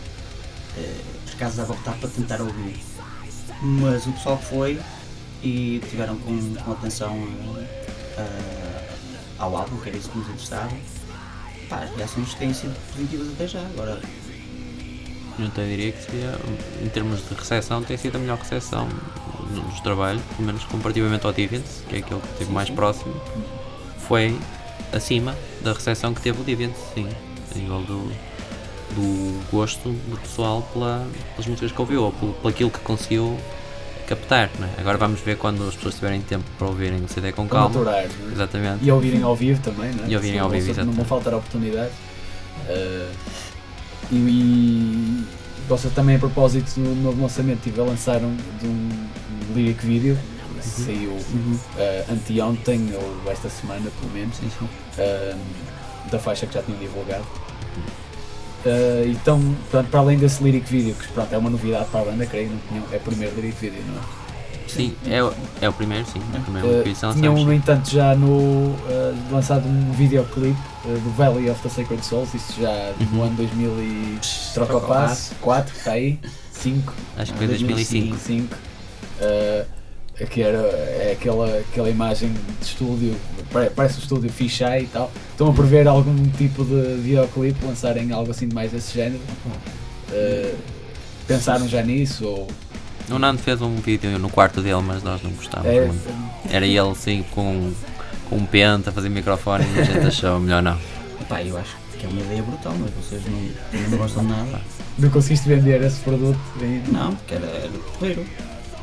os 1.25 1.33
casos 1.35 1.59
a 1.59 1.65
voltar 1.65 1.93
para 1.97 2.09
tentar 2.09 2.41
ouvir. 2.41 2.79
Mas 3.61 4.07
o 4.07 4.11
pessoal 4.11 4.37
foi 4.37 4.79
e 5.43 5.81
tiveram 5.89 6.17
com, 6.17 6.55
com 6.55 6.71
atenção 6.71 7.27
eh, 8.17 8.89
ao 9.37 9.55
álbum, 9.55 9.77
que 9.77 9.89
era 9.89 9.97
isso 9.97 10.09
que 10.09 10.17
nos 10.17 10.27
interessava. 10.27 10.71
Pá, 11.69 11.83
as 11.83 11.95
reações 11.95 12.33
têm 12.35 12.53
sido 12.53 12.75
positivas 12.91 13.27
até 13.33 13.47
já. 13.47 13.59
Agora, 13.59 14.01
Eu 15.39 15.47
até 15.47 15.65
diria 15.67 15.91
que 15.91 16.03
seria, 16.03 16.39
em 16.83 16.89
termos 16.89 17.27
de 17.27 17.35
recepção, 17.35 17.83
tem 17.83 17.97
sido 17.97 18.15
a 18.15 18.19
melhor 18.19 18.37
recepção 18.37 18.87
nos 19.51 19.79
trabalhos, 19.81 20.21
pelo 20.35 20.47
menos 20.47 20.63
comparativamente 20.65 21.25
ao 21.25 21.33
Deviants, 21.33 21.83
que 21.87 21.97
é 21.97 21.99
aquele 21.99 22.19
que 22.19 22.27
esteve 22.31 22.51
mais 22.51 22.69
próximo, 22.69 23.13
foi 24.07 24.37
acima 24.91 25.35
da 25.61 25.73
recepção 25.73 26.13
que 26.13 26.21
teve 26.21 26.41
o 26.41 26.43
Deviants, 26.43 26.77
sim, 26.93 27.07
a 27.53 27.57
nível 27.57 27.81
do, 27.81 28.11
do 28.95 29.41
gosto 29.51 29.89
do 29.89 30.17
pessoal 30.21 30.61
pela, 30.73 31.05
pelas 31.35 31.47
músicas 31.47 31.71
que 31.71 31.81
ouviu, 31.81 32.03
ou 32.03 32.11
pelo, 32.11 32.35
aquilo 32.47 32.69
que 32.69 32.79
conseguiu 32.79 33.37
captar. 34.07 34.49
Não 34.59 34.67
é? 34.67 34.71
Agora 34.77 34.97
vamos 34.97 35.19
ver 35.21 35.37
quando 35.37 35.67
as 35.67 35.75
pessoas 35.75 35.95
tiverem 35.95 36.21
tempo 36.21 36.45
para 36.57 36.67
ouvirem 36.67 37.03
o 37.03 37.07
CD 37.07 37.31
com 37.31 37.47
calma. 37.47 37.69
maturar, 37.69 37.95
é? 37.95 38.09
Exatamente. 38.31 38.83
E 38.85 38.91
ouvirem 38.91 39.23
ao 39.23 39.35
vivo 39.35 39.61
também, 39.61 39.91
não 39.93 40.05
é? 40.05 40.09
E 40.09 40.15
ouvirem 40.15 40.39
ao 40.39 40.49
Não 40.49 40.55
vivo, 40.59 40.73
vão- 40.73 40.85
Não 40.85 40.93
vão 40.93 41.03
exatamente. 41.03 41.09
faltar 41.09 41.33
oportunidades. 41.33 41.93
Eh, 42.67 43.11
e, 44.11 44.15
e 44.15 45.89
também 45.95 46.15
a 46.17 46.19
propósito 46.19 46.75
do 46.79 46.95
novo 47.01 47.21
lançamento 47.21 47.61
tive 47.63 47.79
a 47.81 47.83
lançar 47.83 48.21
um, 48.21 48.35
de 48.61 48.67
um 48.67 48.89
lyric 49.55 49.85
video 49.85 50.17
que 50.63 50.81
saiu 50.85 51.17
eh, 51.77 52.05
anteontem 52.11 52.89
ou 52.95 53.31
esta 53.31 53.49
semana 53.49 53.89
pelo 53.99 54.11
menos 54.13 54.35
eh, 54.97 55.35
da 56.11 56.19
faixa 56.19 56.45
que 56.47 56.53
já 56.53 56.61
tinham 56.63 56.79
divulgado. 56.79 57.25
Eh, 58.65 59.05
então, 59.07 59.39
portanto, 59.69 59.89
para 59.89 59.99
além 59.99 60.17
desse 60.17 60.41
lyric 60.43 60.69
video, 60.71 60.95
que 60.95 61.07
pronto, 61.09 61.33
é 61.33 61.37
uma 61.37 61.49
novidade 61.49 61.85
para 61.91 62.01
a 62.01 62.05
banda, 62.05 62.25
creio, 62.25 62.49
não 62.49 62.59
tinham, 62.69 62.83
é 62.91 62.97
o 62.97 62.99
primeiro 63.01 63.35
lyric 63.35 63.57
video, 63.59 63.83
não 63.87 63.99
é? 63.99 64.23
Sim, 64.65 64.95
é, 65.05 65.21
o- 65.21 65.33
é 65.61 65.69
o 65.69 65.73
primeiro, 65.73 66.05
sim, 66.07 66.19
é 66.33 66.37
o 66.37 66.41
primeiro 66.41 66.67
Uh, 66.67 66.83
que 66.83 67.13
tinham, 67.19 67.35
no 67.35 67.53
entanto, 67.53 67.91
já 67.91 68.15
no, 68.15 68.27
uh, 68.71 68.77
lançado 69.31 69.67
um 69.67 69.91
videoclipe 69.91 70.57
uh, 70.85 70.87
do 70.99 71.11
Valley 71.11 71.49
of 71.49 71.61
the 71.61 71.69
Sacred 71.69 72.03
Souls, 72.03 72.33
isso 72.33 72.59
já 72.61 72.93
no 73.11 73.17
Uhum. 73.19 73.23
ano 73.25 73.35
2000 73.35 73.69
e... 73.81 74.19
troca 74.53 74.77
o 74.77 74.81
passo, 74.81 75.35
4, 75.41 75.75
está 75.77 75.91
aí, 75.91 76.17
5, 76.53 76.93
Acho 77.17 77.33
que 77.33 77.37
foi 77.37 77.47
2005. 77.49 78.17
5, 78.17 78.55
uh, 78.55 79.65
que 80.29 80.41
era 80.41 80.57
é 80.59 81.17
aquela, 81.19 81.47
aquela 81.59 81.89
imagem 81.89 82.31
de 82.31 82.65
estúdio, 82.65 83.15
pare- 83.51 83.69
parece 83.71 83.95
um 83.95 84.03
estúdio 84.03 84.29
fisheye 84.31 84.83
e 84.83 84.87
tal. 84.87 85.11
Estão 85.31 85.49
a 85.49 85.53
prever 85.53 85.87
algum 85.87 86.15
tipo 86.37 86.63
de 86.63 86.95
videoclipe, 87.01 87.65
lançarem 87.65 88.11
algo 88.11 88.29
assim 88.31 88.47
de 88.47 88.53
mais 88.55 88.71
desse 88.71 88.93
género? 88.93 89.21
Uh, 90.11 90.55
pensaram 91.27 91.67
já 91.67 91.81
nisso? 91.81 92.25
Ou 92.25 92.47
O 93.09 93.17
Nando 93.19 93.41
fez 93.41 93.61
um 93.61 93.75
vídeo 93.77 94.17
no 94.19 94.29
quarto 94.29 94.61
dele, 94.61 94.81
mas 94.85 95.01
nós 95.03 95.21
não 95.23 95.31
gostávamos 95.31 95.75
é, 95.75 95.85
muito. 95.87 96.13
Era 96.51 96.65
ele 96.65 96.79
assim 96.79 97.23
com, 97.31 97.71
com 98.29 98.35
um 98.37 98.45
pente 98.45 98.89
a 98.89 98.91
fazer 98.91 99.09
microfone 99.09 99.65
e 99.75 99.79
a 99.79 99.83
gente 99.83 100.05
achou 100.05 100.39
melhor 100.39 100.61
não. 100.61 100.77
pá, 101.27 101.41
eu 101.41 101.57
acho 101.57 101.75
que 101.97 102.05
é 102.05 102.09
uma 102.09 102.21
ideia 102.21 102.43
brutal, 102.43 102.73
mas 102.79 102.91
vocês 102.91 103.21
não, 103.25 103.89
não 103.89 103.97
gostam 103.97 104.23
de 104.23 104.29
nada. 104.31 104.61
não 104.99 105.09
conseguiste 105.09 105.47
vender 105.49 105.81
esse 105.81 105.99
produto? 106.01 106.37
Bem, 106.59 106.83
Não, 106.91 107.15
porque 107.15 107.33
era, 107.33 107.45
era 107.47 107.69
porreiro. 107.97 108.25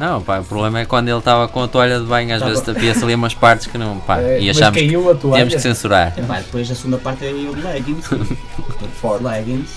Não, 0.01 0.23
pá, 0.23 0.39
o 0.41 0.45
problema 0.45 0.81
é 0.81 0.85
quando 0.87 1.09
ele 1.09 1.19
estava 1.19 1.47
com 1.47 1.63
a 1.63 1.69
toalha 1.69 2.01
de 2.01 2.07
banho, 2.07 2.33
às 2.33 2.39
Tava- 2.41 2.51
vezes 2.51 2.65
tapia-se 2.65 3.05
ali 3.05 3.15
umas 3.15 3.35
partes 3.35 3.67
que 3.67 3.77
não, 3.77 3.99
pá, 4.01 4.19
É, 4.19 4.41
e 4.41 4.49
achámos 4.49 4.79
que 4.81 4.87
caiu 4.87 5.11
a 5.11 5.15
toalha. 5.15 5.41
temos 5.43 5.55
que 5.55 5.61
censurar. 5.61 6.19
Epá, 6.19 6.39
depois 6.39 6.71
a 6.71 6.75
segunda 6.75 6.97
parte 6.97 7.27
é 7.27 7.29
de 7.33 7.47
leggings. 7.61 8.07
Forte. 8.99 9.23
leggings, 9.25 9.69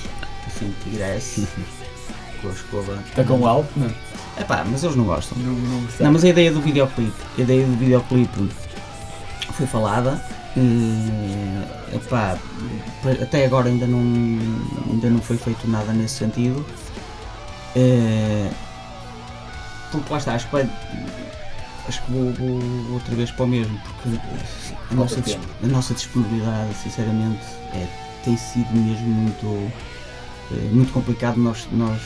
assim, 0.48 0.74
tigres, 0.84 1.42
com 2.42 2.48
a 2.48 2.52
escova. 2.52 2.98
Está 3.10 3.24
com 3.26 3.46
alto, 3.46 3.68
não? 3.76 3.92
Epá, 4.40 4.64
mas 4.66 4.82
eles 4.84 4.96
não 4.96 5.04
gostam. 5.04 5.38
Não, 5.40 5.52
não, 5.52 5.84
Não, 6.00 6.12
mas 6.14 6.24
a 6.24 6.30
ideia 6.30 6.52
do 6.54 6.62
videoclipe, 6.62 7.12
a 7.38 7.42
ideia 7.42 7.66
do 7.66 7.76
videoclipe 7.78 8.50
foi 9.52 9.68
falada. 9.68 10.24
eh, 10.56 11.96
epá, 11.98 12.38
até 13.22 13.46
agora 13.46 13.68
ainda 13.68 13.86
não, 13.86 14.00
ainda 14.90 15.10
não 15.10 15.20
foi 15.20 15.36
feito 15.38 15.68
nada 15.70 15.92
nesse 15.92 16.16
sentido. 16.16 16.66
Eh, 17.76 18.48
porque 20.00 20.14
lá 20.14 20.20
está, 20.20 20.34
acho 20.36 20.46
que, 20.48 20.52
vai- 20.54 20.70
acho 21.88 22.02
que 22.04 22.12
vou, 22.12 22.34
vou- 22.34 22.94
outra 22.94 23.16
vez 23.16 23.32
para 23.32 23.46
o 23.46 23.48
mesmo, 23.48 23.80
porque 23.80 24.20
a 24.92 24.94
nossa, 24.96 25.22
a 25.64 25.68
nossa 25.68 25.94
disponibilidade, 25.94 26.74
sinceramente, 26.76 27.42
é, 27.74 27.88
tem 28.24 28.38
sido 28.38 28.72
mesmo 28.74 29.08
muito, 29.08 29.72
eh, 30.52 30.70
muito 30.72 30.94
complicado 30.94 31.38
nós, 31.38 31.68
nós, 31.72 32.02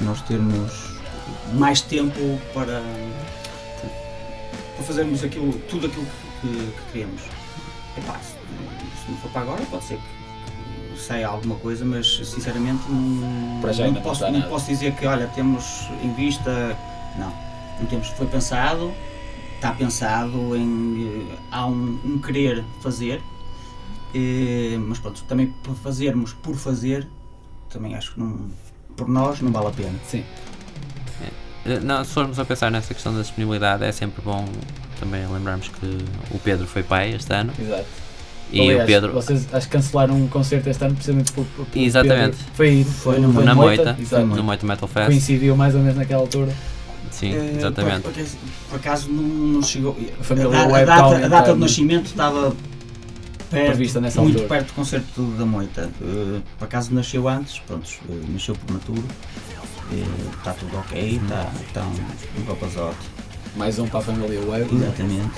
nós 0.00 0.20
termos 0.22 0.72
mais 1.54 1.80
tempo 1.82 2.38
para, 2.54 2.82
para 4.76 4.84
fazermos 4.84 5.22
aquilo, 5.24 5.52
tudo 5.68 5.86
aquilo 5.86 6.06
que, 6.40 6.48
que 6.48 6.92
queremos. 6.92 7.22
Epá, 7.96 8.18
se, 8.20 8.30
se 9.04 9.10
não 9.10 9.18
for 9.18 9.30
para 9.32 9.42
agora, 9.42 9.62
pode 9.70 9.84
ser 9.84 9.96
que 9.98 10.98
saia 11.00 11.28
alguma 11.28 11.54
coisa, 11.56 11.84
mas 11.84 12.06
sinceramente 12.24 12.82
não, 12.88 13.60
não, 13.94 14.02
posso, 14.02 14.22
não 14.30 14.42
posso 14.48 14.66
dizer 14.66 14.94
que 14.94 15.06
olha, 15.06 15.26
temos 15.28 15.88
em 16.02 16.12
vista. 16.14 16.76
Não, 17.18 17.32
não 17.80 17.86
temos. 17.86 18.08
Foi 18.08 18.26
pensado, 18.26 18.92
está 19.56 19.72
pensado 19.72 20.56
em. 20.56 21.26
eh, 21.30 21.36
há 21.50 21.66
um, 21.66 21.98
um 22.04 22.18
querer 22.18 22.64
fazer, 22.80 23.20
eh, 24.14 24.78
mas 24.86 24.98
pronto, 24.98 25.22
também 25.28 25.52
para 25.62 25.74
fazermos 25.74 26.32
por 26.32 26.54
fazer, 26.56 27.06
também 27.70 27.94
acho 27.94 28.14
que 28.14 28.20
não, 28.20 28.38
por 28.96 29.08
nós 29.08 29.40
não 29.40 29.50
vale 29.52 29.66
a 29.68 29.70
pena. 29.70 29.94
Sim. 30.06 30.24
Eh, 31.66 31.80
Não, 31.80 32.02
se 32.04 32.12
formos 32.12 32.38
a 32.38 32.44
pensar 32.44 32.70
nessa 32.70 32.94
questão 32.94 33.12
da 33.14 33.20
disponibilidade, 33.20 33.84
é 33.84 33.92
sempre 33.92 34.22
bom 34.22 34.44
também 35.00 35.26
lembrarmos 35.26 35.68
que 35.68 35.98
o 36.30 36.38
Pedro 36.38 36.66
foi 36.66 36.82
pai 36.82 37.12
este 37.14 37.32
ano 37.32 37.52
Exato. 37.58 37.84
e 38.50 38.60
Aliás, 38.60 38.82
o 38.82 38.86
Pedro 38.86 39.12
Vocês 39.12 39.46
acho 39.54 39.66
que 39.66 39.72
cancelaram 39.72 40.14
um 40.16 40.26
concerto 40.28 40.68
este 40.70 40.82
ano 40.84 40.94
precisamente 40.94 41.32
por. 41.32 41.44
por, 41.44 41.66
por 41.66 41.78
Exatamente. 41.78 42.36
Pedro. 42.38 42.54
Foi, 42.54 42.84
Foi 42.84 43.18
no- 43.20 43.32
no- 43.32 43.42
na 43.44 43.54
Moita, 43.54 43.96
Exato. 44.00 44.24
no 44.26 44.42
Moita 44.42 44.64
Metal 44.66 44.88
Fest. 44.88 45.06
Coincidiu 45.06 45.56
mais 45.56 45.74
ou 45.74 45.80
menos 45.82 45.96
naquela 45.98 46.22
altura. 46.22 46.52
Sim, 47.18 47.32
Eh, 47.34 47.54
exatamente. 47.58 48.02
Por, 48.02 48.12
por 48.12 48.20
acaso- 48.20 48.36
por 48.70 48.76
acaso 48.76 49.08
não, 49.10 49.22
não 49.22 49.62
chegou. 49.62 49.96
A 50.20 50.24
família 50.24 50.48
a, 50.48 50.66
da- 50.66 50.78
a 50.78 50.84
data, 50.84 51.24
a 51.24 51.28
data 51.28 51.52
de 51.54 51.58
nascimento 51.60 52.06
estava 52.06 52.54
perto, 53.50 53.66
Prevista 53.66 54.00
nessa 54.00 54.20
muito 54.20 54.36
altura. 54.36 54.48
perto 54.48 54.66
do 54.68 54.72
concerto 54.74 55.22
da 55.38 55.44
Moita. 55.46 55.90
Eh, 56.00 56.40
por 56.58 56.64
acaso 56.66 56.94
nasceu 56.94 57.28
antes, 57.28 57.58
pronto, 57.66 57.88
eh, 58.08 58.20
nasceu 58.32 58.54
prematuro. 58.54 59.04
Está 60.38 60.52
tudo 60.52 60.76
ok, 60.76 61.18
está 61.22 61.50
tá 61.72 61.82
um, 61.82 62.40
um 62.40 62.44
papazote. 62.44 62.98
Mais 63.56 63.78
um 63.78 63.88
para 63.88 64.00
a 64.00 64.02
família 64.02 64.40
Web. 64.46 64.68
Exatamente. 64.74 65.30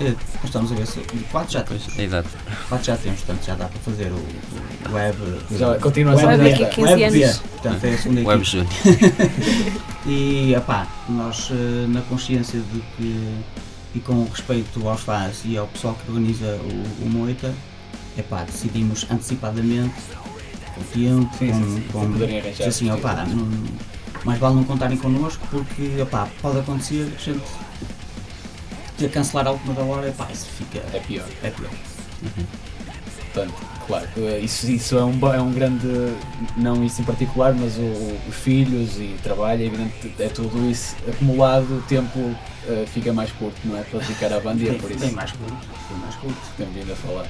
Eh, 0.00 0.12
nós 0.36 0.44
estamos 0.44 0.72
a 0.72 0.74
ver 0.74 0.86
se. 0.86 1.00
Quatro 1.30 1.52
já 1.52 1.62
temos. 1.62 1.98
Exato. 1.98 2.28
Quatro 2.68 2.86
já 2.86 2.96
temos, 2.96 3.20
portanto 3.20 3.46
já 3.46 3.54
dá 3.54 3.66
para 3.66 3.80
fazer 3.80 4.10
o, 4.10 4.90
o 4.90 4.92
web. 4.92 5.16
Já 5.52 5.74
continua 5.78 6.14
a 6.14 6.16
ser 6.16 6.26
web 6.26 6.42
Web 6.42 6.54
dieta. 6.56 6.64
daqui 6.64 6.82
a 6.82 6.86
15 6.86 7.02
web 7.02 7.04
anos. 7.24 7.38
B. 7.38 7.48
Portanto, 7.50 7.84
é 7.84 7.94
a 7.94 7.98
segunda 7.98 8.20
Web 8.28 8.42
equipe. 8.42 8.50
Júnior. 8.50 9.24
E 10.06 10.54
opá, 10.56 10.86
nós 11.08 11.48
eh, 11.50 11.86
na 11.88 12.02
consciência 12.02 12.60
de 12.60 12.80
que 12.96 13.34
e 13.94 14.00
com 14.00 14.24
respeito 14.24 14.86
aos 14.88 15.00
fãs 15.00 15.40
e 15.46 15.56
ao 15.56 15.66
pessoal 15.68 15.94
que 16.04 16.10
organiza 16.10 16.44
o, 16.60 17.04
o 17.06 17.08
Moita, 17.08 17.54
epá, 18.18 18.42
decidimos 18.42 19.06
antecipadamente, 19.10 19.94
com 20.74 20.82
tempo, 20.92 21.30
Sim, 21.38 21.48
com, 21.52 21.54
sim, 21.64 21.74
sim. 21.76 21.84
com 21.92 22.12
poderem 22.12 22.40
arranjar 22.40 22.68
assim, 22.68 22.90
opá, 22.90 23.24
não- 23.26 23.48
mais 24.26 24.38
vale 24.38 24.56
não 24.56 24.64
contarem 24.64 24.98
connosco 24.98 25.46
porque 25.50 26.02
opá, 26.02 26.28
pode 26.42 26.58
acontecer 26.58 27.10
que 27.16 27.30
a 27.30 27.32
gente 27.34 27.44
que 28.96 29.08
cancelar 29.08 29.46
a 29.46 29.50
última 29.50 29.74
da 29.74 29.82
hora, 29.82 30.12
pá, 30.12 30.28
isso 30.32 30.46
fica. 30.46 30.78
É 30.92 31.00
pior. 31.00 31.26
É 31.42 31.50
pior. 31.50 31.70
Portanto, 33.32 33.54
claro, 33.86 34.06
eh, 34.16 34.38
isso, 34.40 34.70
isso 34.70 34.96
é, 34.96 35.04
um, 35.04 35.34
é 35.34 35.40
um 35.40 35.52
grande, 35.52 35.86
não 36.56 36.84
isso 36.84 37.00
em 37.02 37.04
particular, 37.04 37.52
mas 37.52 37.76
o- 37.76 38.16
os 38.28 38.34
filhos 38.36 38.96
e 38.96 39.16
trabalho, 39.24 39.62
é 39.62 39.66
evidente, 39.66 40.14
é 40.20 40.28
tudo 40.28 40.70
isso 40.70 40.94
acumulado, 41.08 41.78
o 41.78 41.82
tempo 41.82 42.34
eh, 42.68 42.84
fica 42.86 43.12
mais 43.12 43.32
curto, 43.32 43.56
não 43.64 43.76
é? 43.76 43.82
Para 43.82 43.98
dedicar 44.00 44.32
à 44.32 44.38
banda 44.38 44.62
e 44.62 44.68
é 44.68 44.74
por 44.74 44.88
isso 44.90 45.00
bem 45.00 45.10
mais 45.10 45.32
curto. 45.32 45.52
Bem 45.52 45.98
mais 45.98 46.14
curto. 46.14 46.38
temos 46.56 46.74
vindo 46.74 46.92
a 46.92 46.96
falar. 46.96 47.26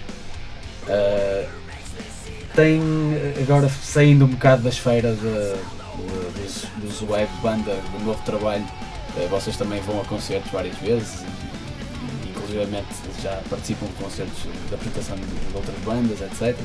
Eh, 0.89 1.49
tem, 2.55 2.81
agora 3.43 3.69
saindo 3.83 4.27
um 4.27 4.29
bocado 4.29 4.63
da 4.63 4.69
esfera 4.69 5.13
de, 5.15 5.21
de- 5.23 6.43
dos, 6.43 6.67
dos 7.01 7.09
web 7.09 7.29
banda, 7.43 7.75
do 7.99 8.05
novo 8.05 8.21
trabalho, 8.25 8.65
vocês 9.31 9.57
também 9.57 9.81
vão 9.81 10.01
a 10.01 10.05
concertos 10.05 10.51
várias 10.53 10.77
vezes 10.79 11.25
inclusivamente 12.55 12.87
já 13.23 13.41
participam 13.51 13.87
de 13.87 13.93
concertos 13.95 14.43
de 14.69 14.75
apresentação 14.75 15.17
de, 15.17 15.57
outras 15.57 15.77
bandas, 15.85 16.21
etc. 16.21 16.57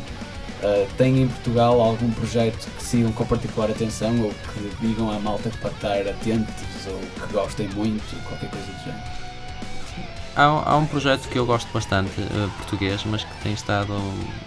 Uh, 0.62 0.88
tem 0.98 1.22
em 1.24 1.28
Portugal 1.28 1.80
algum 1.82 2.12
projeto 2.12 2.68
que 2.78 2.84
sigam 2.84 3.12
com 3.14 3.26
particular 3.26 3.72
atenção 3.72 4.22
ou 4.22 4.30
que 4.32 4.86
digam 4.88 5.10
à 5.10 5.18
malta 5.20 5.50
para 5.62 5.72
estar 5.72 6.12
atentos 6.12 6.54
ou 6.88 7.00
que 7.28 7.34
gostem 7.34 7.68
muito, 7.70 8.24
qualquer 8.28 8.50
coisa 8.50 8.66
do 8.68 8.80
género? 8.84 9.04
Há, 10.36 10.52
um- 10.54 10.64
há 10.66 10.78
um 10.78 10.86
projeto 10.86 11.28
que 11.30 11.38
eu 11.40 11.46
gosto 11.46 11.72
bastante, 11.74 12.12
eh, 12.22 12.50
português, 12.58 13.02
mas 13.06 13.24
que 13.24 13.34
tem 13.42 13.54
estado 13.54 13.94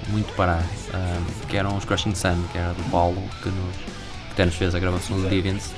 muito 0.09 0.33
parado, 0.35 0.65
ahm, 0.95 1.47
que 1.49 1.57
eram 1.57 1.77
os 1.77 1.85
Crushing 1.85 2.15
Sun, 2.15 2.43
que 2.53 2.59
era 2.59 2.73
do 2.75 2.83
Paulo, 2.91 3.23
que, 3.43 3.49
nos, 3.49 3.77
que 3.77 4.33
até 4.33 4.45
nos 4.47 4.55
fez 4.55 4.75
a 4.75 4.79
gravação 4.79 5.19
do 5.21 5.29
Deviants. 5.29 5.71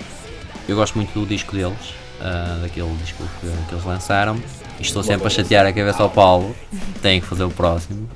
Eu 0.69 0.77
gosto 0.77 0.97
muito 0.97 1.13
do 1.19 1.27
disco 1.27 1.55
deles, 1.55 1.95
daquele 2.63 2.95
disco 2.97 3.23
que, 3.41 3.47
que 3.69 3.75
eles 3.75 3.85
lançaram, 3.85 4.37
estou 4.81 5.03
sempre 5.03 5.27
a 5.27 5.31
chatear 5.31 5.67
a 5.67 5.73
cabeça 5.73 6.03
ao 6.03 6.11
Paulo, 6.11 6.55
tem 7.03 7.21
que 7.21 7.27
fazer 7.27 7.45
o 7.45 7.51
próximo. 7.51 8.09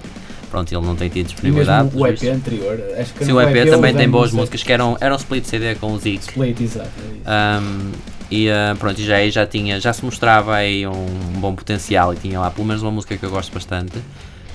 Pronto, 0.50 0.72
ele 0.74 0.84
não 0.86 0.96
tem 0.96 1.08
tido 1.10 1.26
disponibilidade. 1.26 1.90
o 1.94 2.06
EP 2.06 2.22
anterior, 2.34 2.80
acho 2.98 3.12
que 3.12 3.24
Sim, 3.26 3.32
o 3.32 3.40
EP 3.40 3.48
também 3.70 3.90
houve 3.90 3.92
tem 3.94 4.08
boas 4.08 4.26
música- 4.32 4.40
músicas, 4.40 4.62
que 4.62 4.72
eram, 4.72 4.96
eram 5.00 5.16
split 5.16 5.44
CD 5.44 5.74
com 5.74 5.92
o 5.92 5.98
Zeke. 5.98 6.20
Split, 6.20 6.60
exato. 6.60 6.88
é. 7.26 7.58
Um, 7.60 7.92
e 8.30 8.48
uh, 8.48 8.76
pronto, 8.78 9.00
já, 9.00 9.16
aí 9.16 9.30
já 9.30 9.46
tinha, 9.46 9.78
já 9.80 9.92
se 9.92 10.02
mostrava 10.04 10.54
aí 10.54 10.86
um, 10.86 11.06
bom 11.36 11.54
potencial 11.54 12.12
e 12.14 12.16
tinha 12.16 12.40
lá 12.40 12.50
pelo 12.50 12.66
menos 12.66 12.82
uma 12.82 12.90
música 12.90 13.16
que 13.16 13.24
eu 13.24 13.30
gosto 13.30 13.52
bastante. 13.52 13.98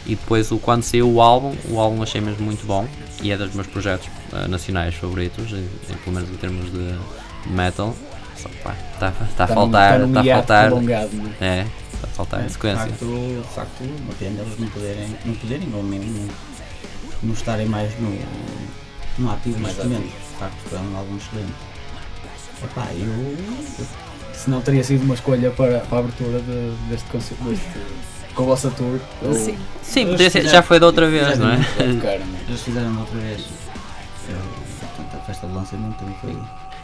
E 0.06 0.16
depois 0.16 0.52
o, 0.52 0.58
quando 0.58 0.82
saiu 0.84 1.10
o 1.12 1.22
álbum, 1.22 1.54
o 1.70 1.80
álbum 1.80 2.02
achei 2.04 2.20
mesmo 2.20 2.44
muito 2.44 2.66
bom 2.66 2.88
e 3.22 3.32
é 3.32 3.38
dos 3.38 3.54
meus 3.54 3.68
projetos 3.68 4.08
uh, 4.34 4.48
nacionais 4.50 4.96
favoritos, 4.96 5.52
em- 5.52 5.58
em- 5.92 5.96
pelo 6.04 6.16
menos 6.16 6.30
em 6.30 6.36
termos 6.38 6.66
de, 6.72 6.92
de 7.48 7.50
metal. 7.54 7.96
Só 8.36 8.50
que 8.50 8.58
pá, 8.58 8.76
está 8.94 9.12
tá 9.38 9.44
a 9.44 9.48
num- 9.48 9.54
faltar, 9.54 10.02
está 10.02 10.22
está 10.22 10.32
a 10.32 10.34
faltar. 10.36 10.70
não 10.72 10.92
é? 11.40 11.66
É, 12.14 12.16
faltar 12.16 12.42
É, 12.42 12.44
de 12.46 12.52
sequência. 12.52 12.86
facto, 12.88 13.06
de 13.06 13.54
facto, 13.56 13.84
uma 13.84 14.14
pena 14.14 14.42
eles 14.42 14.60
não 14.60 14.68
poderem, 14.70 15.16
não 15.26 15.34
poderem 15.36 15.70
ou 15.74 15.84
não, 15.84 15.98
não, 15.98 16.28
não 17.24 17.34
estarem 17.34 17.66
mais 17.66 17.92
no, 18.00 18.10
no 19.20 19.32
ativo 19.32 19.60
Mais 19.60 19.76
neste 19.76 19.90
momento. 19.92 20.12
De 20.14 20.40
facto, 20.40 20.58
foi 20.70 20.80
um 20.80 20.98
álbum 20.98 21.18
excelente. 21.18 21.54
Epá, 22.64 22.88
eu, 22.94 23.88
Se 24.34 24.50
não 24.50 24.62
teria 24.62 24.84
sido 24.84 25.04
uma 25.04 25.16
escolha 25.16 25.52
para, 25.52 25.80
para 25.82 25.98
a 25.98 26.00
abertura 26.02 26.40
de- 26.40 26.76
deste 26.90 27.10
concerto, 27.10 27.44
com 28.36 28.44
a 28.44 28.46
vossa 28.46 28.70
tour. 28.72 29.00
ou- 29.22 29.34
Sim. 29.34 29.58
Sim, 29.82 30.08
podia 30.08 30.30
ser- 30.30 30.48
já 30.48 30.62
foi 30.62 30.80
da 30.80 30.86
outra 30.88 31.10
vez, 31.10 31.28
é? 31.28 31.36
não 31.36 31.50
é? 31.52 31.60
Eles 32.48 32.62
fizeram 32.62 33.00
outra 33.00 33.20
vez. 33.20 33.42
Eu, 34.30 34.36
portanto, 34.80 35.16
a 35.22 35.26
festa 35.26 35.48
de 35.48 35.54
lançamento 35.54 35.98
também 35.98 36.16
foi. 36.22 36.38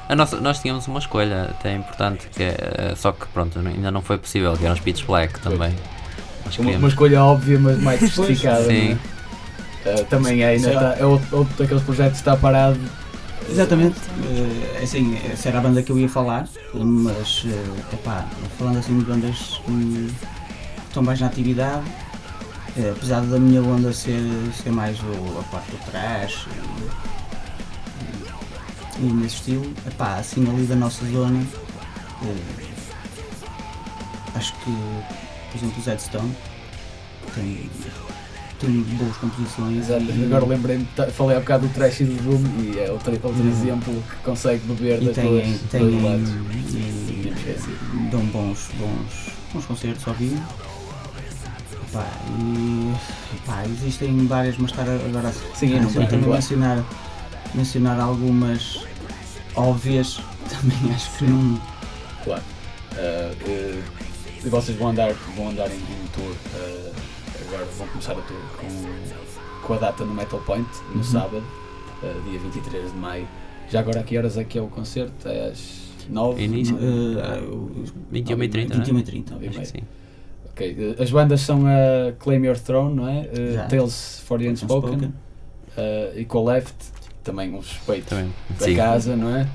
A 0.10 0.16
nossa, 0.16 0.41
nós 0.41 0.60
tínhamos 0.60 0.88
uma 0.88 0.97
escolha 0.97 1.43
até 1.43 1.76
importante, 1.76 2.28
que 2.30 2.41
é, 2.41 2.93
uh, 2.93 2.95
só 2.95 3.12
que 3.12 3.28
pronto, 3.28 3.60
ainda 3.60 3.91
não 3.91 4.01
foi 4.01 4.18
possível, 4.18 4.57
que 4.57 4.66
eram 4.66 4.74
os 4.74 4.82
Pitch 4.82 5.05
Black 5.05 5.39
também. 5.39 5.74
Uma, 6.57 6.72
uma 6.72 6.88
escolha 6.88 7.24
óbvia, 7.24 7.60
mas 7.60 7.80
mais 7.80 7.99
justificada. 7.99 8.64
Sim. 8.64 8.97
não 9.86 9.91
é? 9.93 9.95
Uh, 9.95 10.05
também 10.05 10.41
é, 10.41 10.47
ainda 10.47 10.68
Sim. 10.68 10.74
está, 10.74 10.95
é 10.97 11.05
outro, 11.05 11.38
outro 11.38 11.55
daqueles 11.60 11.84
projetos 11.84 12.14
que 12.14 12.22
está 12.22 12.36
parado. 12.36 12.80
Exatamente, 13.47 13.99
eh, 14.26 14.84
assim, 14.84 15.18
essa 15.32 15.49
era 15.49 15.57
a 15.57 15.62
banda 15.62 15.82
que 15.82 15.91
eu 15.91 15.97
ia 15.97 16.10
falar, 16.10 16.47
mas 16.74 17.45
eh, 17.47 17.93
epá, 17.93 18.28
falando 18.60 18.78
assim 18.78 18.99
de 18.99 19.05
bandas 19.05 19.60
que 19.66 20.07
estão 20.88 21.01
mais 21.01 21.20
na 21.20 21.28
atividade, 21.28 21.84
eh, 22.78 22.93
apesar 22.95 23.22
da 23.22 23.39
minha 23.39 23.62
onda 23.62 23.91
ser, 23.91 24.22
ser 24.53 24.72
mais 24.72 24.99
o, 24.99 25.39
a 25.39 25.43
parte 25.43 25.72
do 25.72 25.78
trash 25.89 26.47
e, 28.99 29.03
nesse 29.03 29.35
estilo, 29.35 29.71
epá, 29.87 30.15
assim 30.17 30.47
ali 30.49 30.63
da 30.65 30.75
nossa 30.75 31.05
zona, 31.05 31.41
eh, 32.23 32.35
acho 34.35 34.53
que, 34.55 34.71
por 35.51 35.57
exemplo, 35.57 35.79
o 35.79 35.81
Zed 35.83 36.01
Stone 36.01 36.35
tem, 37.35 37.69
tem 38.59 38.81
boas 38.97 39.15
composições. 39.17 39.77
Exato. 39.89 40.03
e- 40.03 40.25
Agora 40.25 40.45
lembrei-me, 40.45 40.85
ta- 40.95 41.07
falei 41.07 41.37
há 41.37 41.39
bocado 41.39 41.67
do 41.67 41.73
Trash 41.73 42.01
e 42.01 42.05
do 42.05 42.23
Doom 42.23 42.43
e 42.73 42.79
é 42.79 42.91
outro, 42.91 43.11
outro 43.13 43.29
Uhum. 43.41 43.49
exemplo 43.49 44.03
que 44.09 44.15
consegue 44.23 44.61
beber 44.67 44.99
das 45.01 45.15
têm, 45.15 45.29
duas, 45.29 45.59
têm 45.71 45.89
dois 45.91 46.03
lados. 46.03 46.29
e, 46.29 47.33
dão 48.11 48.21
bons, 48.27 48.69
bons, 48.77 49.33
bons 49.53 49.65
concertos 49.65 50.07
ao 50.07 50.13
vivo. 50.13 50.41
Pá, 51.91 52.05
e 52.37 52.93
pá, 53.47 53.63
existem 53.65 54.27
várias, 54.27 54.55
mas 54.59 54.69
estar 54.69 54.83
agora 54.83 55.33
Sim, 55.55 55.79
não 55.79 55.91
também 55.91 56.07
claro. 56.07 56.29
mencionar, 56.33 56.83
mencionar 57.55 57.99
algumas 57.99 58.81
óbvias, 59.55 60.19
também 60.49 60.93
acho 60.93 61.17
que 61.17 61.25
não. 61.25 61.61
Claro. 62.23 62.43
Uh, 62.93 63.77
uh, 63.79 63.83
e 64.45 64.49
vocês 64.49 64.77
vão 64.77 64.89
andar, 64.89 65.13
vão 65.35 65.49
andar 65.49 65.67
em, 65.69 65.75
em 65.75 66.07
tour. 66.13 66.31
uh, 66.31 66.91
agora 67.47 67.65
vão 67.77 67.87
começar 67.87 68.11
a 68.13 68.21
tour 68.21 68.37
com, 68.57 69.67
com 69.67 69.73
a 69.73 69.77
data 69.77 70.03
no 70.05 70.13
Metal 70.13 70.39
Point, 70.41 70.67
no 70.91 70.97
Uhum. 70.97 71.03
sábado, 71.03 71.43
uh, 72.03 72.29
dia 72.29 72.39
23 72.39 72.91
de 72.91 72.97
maio. 72.97 73.27
Já 73.69 73.79
agora 73.81 73.99
a 73.99 74.03
que 74.03 74.17
horas 74.17 74.37
é 74.37 74.43
que 74.43 74.57
é 74.57 74.61
o 74.61 74.67
concerto? 74.67 75.27
É 75.27 75.49
às 75.51 75.89
9? 76.09 76.43
Início. 76.43 76.75
eh, 76.77 77.39
o- 77.43 77.83
21 78.11 78.43
e 78.43 78.49
30, 78.49 78.73
não 78.75 78.81
é? 78.81 78.85
21 78.85 78.99
e 78.99 79.03
30. 79.03 79.33
Nove 79.33 79.45
e 79.45 79.49
Acho 79.49 79.57
que 79.59 79.63
meia. 79.63 79.71
sim. 79.71 79.87
Ok, 80.51 80.95
uh, 80.97 81.03
as 81.03 81.11
bandas 81.11 81.41
são 81.41 81.65
a 81.67 82.11
Claim 82.17 82.43
Your 82.45 82.57
Throne, 82.57 82.95
não 82.95 83.07
é? 83.07 83.21
Uh. 83.21 83.69
Tales 83.69 84.21
for 84.25 84.39
the 84.39 84.49
Unspoken, 84.49 84.89
Unspoken. 84.95 85.13
uh, 85.77 86.19
Equal 86.19 86.45
Left, 86.45 86.73
também 87.30 87.49
um 87.53 87.57
respeito 87.59 88.05
Também. 88.07 88.34
da 88.59 88.65
Sim. 88.65 88.75
casa, 88.75 89.15
não 89.15 89.36
é? 89.36 89.47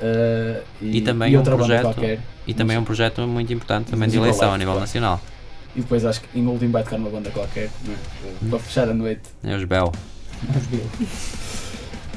Uh, 0.00 0.62
E 0.80 1.00
também 1.00 1.32
e 1.32 1.38
um 1.38 1.42
projeto- 1.42 1.82
qualquer. 1.82 2.20
E 2.46 2.54
também 2.54 2.76
é 2.76 2.80
um 2.80 2.84
projeto 2.84 3.20
muito 3.22 3.52
importante 3.52 3.90
também 3.90 4.08
de 4.08 4.16
eleição 4.16 4.46
Life, 4.48 4.54
a 4.54 4.58
nível 4.58 4.72
claro. 4.72 4.80
nacional. 4.80 5.20
E 5.76 5.80
depois 5.80 6.04
acho 6.04 6.20
que 6.22 6.38
em 6.38 6.46
último 6.46 6.72
vai 6.72 6.82
tocar 6.82 6.98
numa 6.98 7.10
banda 7.10 7.30
qualquer, 7.30 7.70
não 7.84 7.92
é? 7.94 7.96
Uh, 8.46 8.50
para 8.50 8.58
fechar 8.58 8.88
a 8.88 8.94
noite. 8.94 9.22
É 9.44 9.54
os 9.54 9.64
Bell. 9.64 9.92
Os 10.56 10.66
Beatles. 10.66 11.42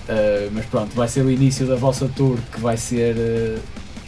Uh, 0.08 0.50
mas 0.52 0.66
pronto, 0.66 0.94
vai 0.96 1.08
ser 1.08 1.22
o 1.24 1.30
início 1.32 1.66
da 1.68 1.76
vossa 1.76 2.10
tour 2.16 2.38
que 2.54 2.60
vai 2.60 2.78
ser 2.78 3.16
uh, 3.16 3.60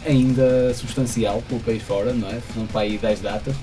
ainda 0.06 0.72
substancial 0.74 1.42
pelo 1.48 1.60
país 1.60 1.82
fora, 1.82 2.12
não 2.12 2.28
é? 2.28 2.40
São 2.54 2.66
para 2.66 2.80
aí 2.82 2.98
10 2.98 3.20
datas. 3.20 3.54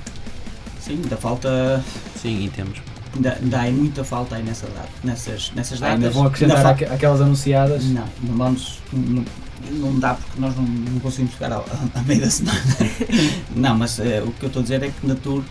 Sim, 0.79 0.93
ainda 1.03 1.17
falta. 1.17 1.83
Sim, 2.15 2.45
e 2.45 2.49
temos. 2.49 2.79
Ainda, 3.15 3.37
ainda 3.41 3.61
há 3.61 3.71
muita 3.71 4.03
falta 4.03 4.35
aí 4.35 4.43
nessa 4.43 4.67
data, 4.67 4.89
nessas, 5.03 5.51
nessas 5.55 5.81
Ah, 5.81 5.85
datas. 5.87 6.03
ainda 6.03 6.09
vão 6.11 6.25
acrescentar 6.27 6.65
Ainda 6.65 6.93
aquelas 6.93 7.21
anunciadas. 7.21 7.85
Não, 7.85 8.03
não 8.23 8.35
vamos. 8.37 8.79
Não, 8.91 9.23
não 9.71 9.97
dá 9.99 10.13
porque 10.15 10.39
nós 10.39 10.55
não, 10.55 10.63
não 10.63 10.99
conseguimos 10.99 11.33
chegar 11.33 11.51
ao, 11.53 11.65
à 11.95 12.01
meia 12.03 12.21
da 12.21 12.29
semana. 12.29 12.59
não, 13.55 13.75
mas 13.77 13.99
eh, 13.99 14.21
o 14.25 14.31
que 14.31 14.43
eu 14.43 14.47
estou 14.47 14.59
a 14.59 14.63
dizer 14.63 14.83
é 14.83 14.89
que 14.89 15.07
na 15.07 15.15
tour 15.15 15.43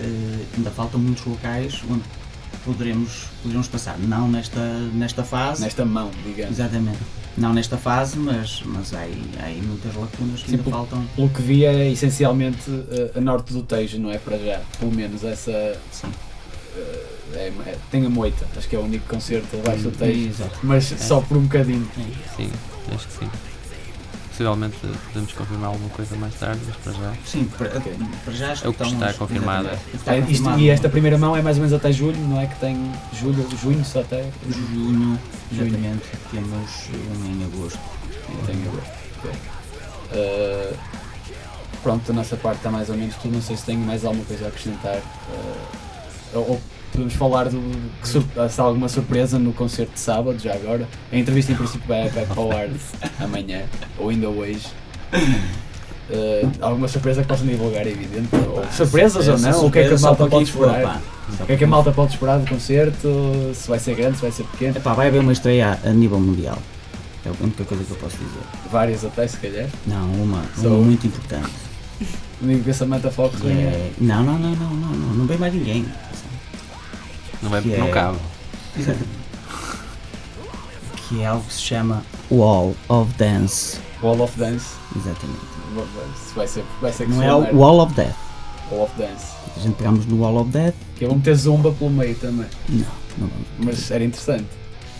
eh, 0.00 0.44
ainda 0.56 0.70
faltam 0.70 1.00
muitos 1.00 1.24
locais 1.24 1.80
onde 1.88 2.02
poderemos, 2.64 3.26
poderemos 3.42 3.68
passar. 3.68 3.96
Não 3.98 4.28
nesta, 4.28 4.60
nesta 4.92 5.22
fase. 5.22 5.62
Nesta 5.62 5.84
mão, 5.84 6.10
digamos. 6.24 6.58
Exatamente. 6.58 6.98
Não 7.38 7.52
nesta 7.54 7.78
fase, 7.78 8.18
mas, 8.18 8.62
mas 8.66 8.92
há, 8.92 8.98
aí, 9.00 9.22
há 9.40 9.46
aí 9.46 9.62
muitas 9.62 9.94
lacunas 9.94 10.40
que 10.42 10.50
Sim, 10.50 10.56
ainda 10.56 10.64
por- 10.64 10.70
faltam. 10.72 11.02
Pelo 11.16 11.28
que 11.30 11.40
vi 11.42 11.64
é 11.64 11.90
essencialmente 11.90 12.70
uh, 12.70 13.16
a 13.16 13.20
norte 13.20 13.52
do 13.54 13.62
Tejo, 13.62 13.98
não 13.98 14.10
é? 14.10 14.18
Para 14.18 14.36
já. 14.36 14.60
Pelo 14.78 14.92
menos 14.92 15.24
essa. 15.24 15.78
Sim. 15.90 16.08
Uh, 16.76 17.34
é- 17.34 17.52
é- 17.66 17.78
tem 17.90 18.04
a 18.06 18.10
moita, 18.10 18.46
acho 18.56 18.68
que 18.68 18.76
é 18.76 18.78
o 18.78 18.82
único 18.82 19.06
concerto 19.08 19.56
abaixo 19.58 19.84
do 19.84 19.90
Tejo. 19.92 20.28
Exato. 20.28 20.58
Mas 20.62 20.84
só 20.98 21.20
por 21.20 21.36
um 21.36 21.42
bocadinho. 21.42 21.88
Sim, 22.36 22.50
acho 22.94 23.06
que 23.08 23.12
sim. 23.20 23.30
Possivelmente 24.30 24.76
podemos 25.12 25.32
confirmar 25.34 25.68
alguma 25.68 25.90
coisa 25.90 26.16
mais 26.16 26.34
tarde, 26.34 26.60
mas 26.66 26.76
para 26.76 26.92
já. 26.92 27.14
Sim, 27.24 27.44
para, 27.56 27.68
para 28.24 28.32
já 28.32 28.52
acho 28.52 28.64
É 28.64 28.68
o 28.70 28.72
que 28.72 28.82
está 28.82 28.94
estamos- 28.94 29.16
confirmado. 29.18 29.68
Está 29.94 30.16
É, 30.16 30.20
isto- 30.20 30.58
e 30.58 30.70
esta 30.70 30.88
primeira 30.88 31.18
mão 31.18 31.36
é 31.36 31.42
mais 31.42 31.58
ou 31.58 31.62
menos 31.62 31.76
até 31.76 31.92
julho, 31.92 32.18
não 32.18 32.40
é? 32.40 32.46
Que 32.46 32.58
tem 32.58 32.92
julho, 33.20 33.46
junho 33.62 33.84
só 33.84 34.00
até. 34.00 34.24
Junho, 34.72 35.18
exatamente. 35.52 36.04
Temos 36.30 36.88
um 36.90 37.26
em 37.26 37.44
agosto. 37.44 37.78
Tem 38.46 38.56
agosto. 38.66 38.90
ok. 39.18 39.30
Uh, 40.12 40.76
pronto, 41.82 42.06
da 42.06 42.14
nossa 42.14 42.36
parte 42.36 42.56
está 42.58 42.70
mais 42.70 42.88
ou 42.88 42.96
menos 42.96 43.14
tudo. 43.16 43.34
Não 43.34 43.42
sei 43.42 43.56
se 43.56 43.64
tenho 43.64 43.80
mais 43.80 44.02
alguma 44.04 44.24
coisa 44.24 44.46
a 44.46 44.48
acrescentar. 44.48 44.96
Uh, 44.96 45.81
ou, 46.34 46.60
podemos 46.92 47.14
falar 47.14 47.44
do, 47.48 47.60
que 48.02 48.08
sur- 48.08 48.24
se 48.50 48.60
há 48.60 48.64
alguma 48.64 48.88
surpresa 48.88 49.38
no 49.38 49.52
concerto 49.52 49.92
de 49.94 50.00
sábado, 50.00 50.38
já 50.38 50.52
agora. 50.54 50.86
A 51.12 51.16
entrevista 51.16 51.52
em 51.52 51.56
princípio 51.56 51.86
vai, 51.88 52.08
vai 52.08 52.26
para 52.26 52.40
o 52.40 52.52
ar 52.52 52.68
amanhã, 53.20 53.62
ou 53.98 54.08
ainda 54.10 54.28
hoje. 54.28 54.66
Eh, 56.10 56.46
alguma 56.60 56.88
surpresa 56.88 57.22
que 57.22 57.28
possam 57.28 57.46
divulgar, 57.46 57.86
é 57.86 57.90
evidente. 57.90 58.28
Ou 58.34 58.62
surpresas 58.72 59.28
ou 59.28 59.38
não? 59.38 59.66
O 59.66 59.70
que 59.70 59.78
é 59.78 59.88
que 59.88 59.94
a 59.94 59.98
malta 59.98 60.26
pode 60.26 60.44
esperar? 60.44 61.00
O 61.40 61.46
que 61.46 61.52
é 61.52 61.56
que 61.56 61.64
a 61.64 61.66
malta 61.66 61.92
pode 61.92 62.12
esperar 62.12 62.38
do 62.38 62.46
concerto? 62.50 63.50
Se 63.54 63.68
vai 63.68 63.78
ser 63.78 63.94
grande, 63.94 64.16
se 64.16 64.22
vai 64.22 64.30
ser 64.32 64.42
pequeno? 64.44 64.76
Epá, 64.76 64.92
vai 64.92 65.06
haver 65.08 65.20
uma 65.20 65.32
estreia 65.32 65.78
a 65.82 65.90
nível 65.90 66.20
mundial. 66.20 66.58
É 67.24 67.28
a 67.30 67.32
única 67.40 67.64
coisa 67.64 67.84
que 67.84 67.90
eu 67.92 67.96
posso 67.96 68.16
dizer. 68.16 68.42
Várias 68.70 69.04
até, 69.04 69.26
se 69.26 69.36
calhar. 69.38 69.68
Não, 69.86 70.12
uma, 70.12 70.42
Só 70.60 70.68
uma 70.68 70.78
muito 70.78 71.06
importante. 71.06 71.48
O 72.42 72.44
único 72.44 72.64
que 72.64 72.70
a 72.70 72.74
Samantha 72.74 73.10
Fox 73.10 73.36
é- 73.46 73.92
Não, 73.98 74.22
não, 74.24 74.38
não, 74.38 74.50
não, 74.56 74.70
não, 74.74 74.88
não, 74.90 75.14
não 75.14 75.26
vem 75.26 75.38
mais 75.38 75.54
ninguém. 75.54 75.86
Não, 77.42 77.50
vai, 77.50 77.60
Que 77.62 77.76
não 77.76 77.88
é- 77.88 77.90
cabe. 77.90 78.18
Que 81.08 81.20
é 81.22 81.26
algo 81.26 81.44
que 81.44 81.52
se 81.52 81.60
chama 81.60 82.02
Wall 82.30 82.74
of 82.88 83.12
Dance. 83.18 83.78
Wall 84.02 84.20
of 84.20 84.38
Dance. 84.38 84.66
Exatamente. 84.96 85.40
Vai 86.34 86.46
ser, 86.48 86.64
vai 86.80 86.92
ser 86.92 87.06
que 87.06 87.12
Não 87.12 87.22
é 87.22 87.34
o. 87.34 87.56
Wall 87.56 87.80
of 87.80 87.94
Death. 87.94 88.14
Wall 88.70 88.84
of 88.84 88.94
Dance. 88.96 89.26
A 89.56 89.60
gente 89.60 89.74
pegamos 89.74 90.06
no 90.06 90.16
Wall 90.20 90.36
of 90.40 90.50
Death. 90.50 90.74
Que 90.96 91.06
vão 91.06 91.16
meter 91.16 91.34
zumba 91.34 91.72
pelo 91.72 91.90
meio 91.90 92.14
também. 92.16 92.46
Não, 92.68 92.78
não 93.18 93.28
vamos. 93.28 93.46
Mas 93.58 93.90
era 93.90 94.02
interessante. 94.04 94.46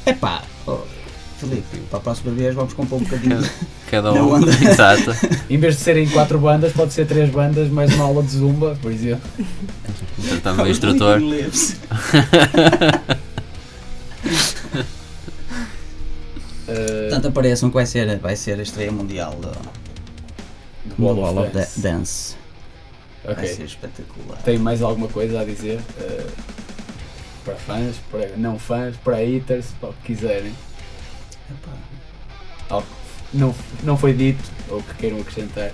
Epá, 0.05 0.43
oh, 0.67 0.79
Felipe, 1.49 1.79
para 1.91 1.99
a 1.99 2.03
próxima 2.03 2.33
vez 2.33 2.55
vamos 2.55 2.73
comprar 2.73 2.97
um 2.97 3.01
bocadinho. 3.01 3.41
Cada 3.91 4.13
um. 4.15 4.35
anda. 4.35 4.51
Exato. 4.65 5.11
Em 5.51 5.59
vez 5.59 5.77
de 5.77 5.83
serem 5.83 6.09
quatro 6.09 6.39
bandas, 6.39 6.73
pode 6.73 6.93
ser 6.93 7.07
três 7.07 7.29
bandas, 7.31 7.69
mais 7.69 7.93
uma 7.95 8.05
aula 8.05 8.23
de 8.23 8.31
zumba, 8.31 8.79
por 8.81 8.93
exemplo. 8.93 9.29
Tratando 10.29 10.63
do 10.63 10.69
instrutor. 10.71 11.21
Uh, 16.69 17.09
Portanto, 17.09 17.29
apareçam 17.29 17.69
que 17.69 17.75
vai 17.75 17.87
ser, 17.87 18.19
vai 18.19 18.37
ser 18.37 18.59
a 18.59 18.63
estreia 18.63 18.93
mundial 18.93 19.33
do, 19.33 19.51
do 19.51 20.95
do 20.97 21.03
Wall, 21.05 21.19
of 21.39 21.41
of 21.49 21.51
Dance. 21.53 21.81
Da- 21.81 21.91
Dance. 21.91 22.35
Vai 23.25 23.35
Ok. 23.35 23.49
ser 23.55 23.63
espetacular. 23.65 24.39
Tem 24.43 24.59
mais 24.59 24.83
alguma 24.83 25.09
coisa 25.09 25.41
a 25.41 25.45
dizer? 25.45 25.81
uh, 26.01 26.31
para 27.45 27.55
fãs, 27.57 27.97
para 28.11 28.37
não 28.37 28.59
fãs, 28.59 28.95
para 28.97 29.17
haters, 29.17 29.67
para 29.81 29.91
o 29.91 29.93
que 29.95 30.15
quiserem. 30.15 30.53
Epá, 31.53 31.73
Algo 32.71 32.87
que 33.31 33.37
não, 33.37 33.55
não 33.83 33.97
foi 33.97 34.13
dito 34.15 34.43
ou 34.69 34.83
que 34.83 34.95
queiram 34.95 35.21
acrescentar. 35.21 35.73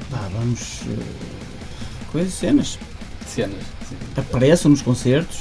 epá, 0.00 0.28
vamos. 0.32 0.80
eh, 0.88 1.02
coisas, 2.12 2.34
cenas. 2.34 2.78
Cenas. 3.26 3.62
sim. 3.88 3.96
Apareçam 4.16 4.70
nos 4.70 4.82
concertos 4.82 5.40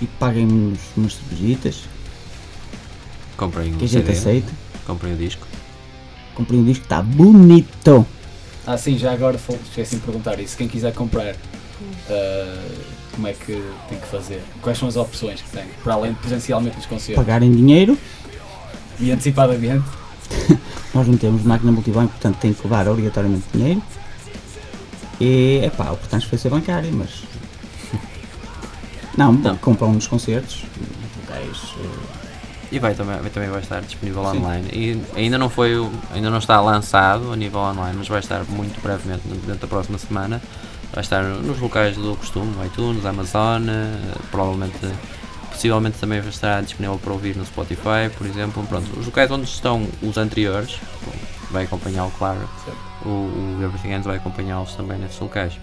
e 0.00 0.06
paguem-nos 0.06 0.78
umas 0.96 1.14
cervejitas 1.14 1.84
Comprem 3.36 3.72
que 3.74 3.82
o 3.82 3.84
a 3.84 3.88
gente 3.88 4.06
CD. 4.06 4.18
aceita. 4.18 4.52
Comprem 4.86 5.12
o 5.14 5.16
disco. 5.16 5.46
Comprei 6.34 6.58
um 6.60 6.64
disco 6.64 6.80
que 6.82 6.86
está 6.86 7.02
bonito. 7.02 8.06
Ah, 8.66 8.76
sim, 8.78 8.98
já 8.98 9.12
agora 9.12 9.38
esqueci 9.66 9.96
de 9.96 10.02
perguntar 10.02 10.38
isso. 10.40 10.56
Quem 10.56 10.68
quiser 10.68 10.92
comprar, 10.94 11.34
uh, 11.34 12.82
como 13.16 13.26
é 13.26 13.32
que 13.32 13.60
tem 13.88 13.98
que 13.98 14.06
fazer? 14.06 14.40
Quais 14.62 14.78
são 14.78 14.86
as 14.86 14.94
opções 14.96 15.40
que 15.42 15.50
tem? 15.50 15.64
Para 15.82 15.94
além 15.94 16.12
de 16.12 16.18
presencialmente 16.20 16.76
nos 16.76 16.86
concertos 16.86 17.24
Pagarem 17.24 17.50
dinheiro. 17.50 17.98
e 19.00 19.10
antecipadamente. 19.10 19.84
Nós 20.94 21.06
não 21.08 21.16
temos 21.16 21.42
máquina 21.42 21.72
multibanco, 21.72 22.12
portanto 22.12 22.36
tem 22.38 22.52
que 22.52 22.62
levar 22.62 22.86
obrigatoriamente 22.88 23.44
dinheiro. 23.52 23.82
E 25.20 25.60
é 25.64 25.70
pá, 25.70 25.94
foi 26.28 26.38
ser 26.38 26.50
bancário, 26.50 26.92
mas. 26.92 27.24
Não, 29.16 29.32
Não. 29.32 29.56
compram 29.56 29.92
nos 29.92 30.06
concertos, 30.06 30.64
locais. 31.22 31.74
eh, 31.80 32.16
E 32.72 32.78
vai 32.78 32.94
também, 32.94 33.16
vai, 33.18 33.30
também 33.30 33.48
vai 33.48 33.60
estar 33.60 33.80
disponível 33.80 34.22
Sim. 34.30 34.38
online. 34.38 34.68
E 34.72 35.02
ainda 35.18 35.38
não 35.38 35.48
foi, 35.48 35.76
o- 35.78 35.90
ainda 36.12 36.28
não 36.30 36.38
está 36.38 36.60
lançado 36.60 37.32
a 37.32 37.36
nível 37.36 37.60
online, 37.60 37.96
mas 37.98 38.08
vai 38.08 38.18
estar 38.20 38.44
muito 38.44 38.80
brevemente 38.82 39.22
dentro 39.26 39.60
da 39.60 39.66
próxima 39.66 39.96
semana. 39.98 40.42
Vai 40.92 41.02
estar 41.02 41.22
nos 41.22 41.58
locais 41.60 41.96
do 41.96 42.16
costume, 42.16 42.52
iTunes, 42.66 43.04
Amazon, 43.04 43.68
eh, 43.68 44.14
provavelmente, 44.30 44.78
possivelmente 45.50 45.98
também 45.98 46.20
vai 46.20 46.30
estar 46.30 46.62
disponível 46.62 46.98
para 46.98 47.12
ouvir 47.12 47.36
no 47.36 47.44
Spotify, 47.44 48.10
por 48.16 48.26
exemplo. 48.26 48.64
Pronto, 48.66 48.98
os 48.98 49.06
locais 49.06 49.30
onde 49.30 49.44
estão 49.44 49.86
os 50.02 50.16
anteriores, 50.16 50.78
vai 51.50 51.64
acompanhá-lo, 51.64 52.10
claro. 52.18 52.48
O, 53.04 53.08
o 53.08 53.62
Everything 53.62 53.92
Ends 53.92 54.06
vai 54.06 54.16
acompanhá-los 54.16 54.74
também 54.74 54.98
nesses 54.98 55.18
locais. 55.18 55.58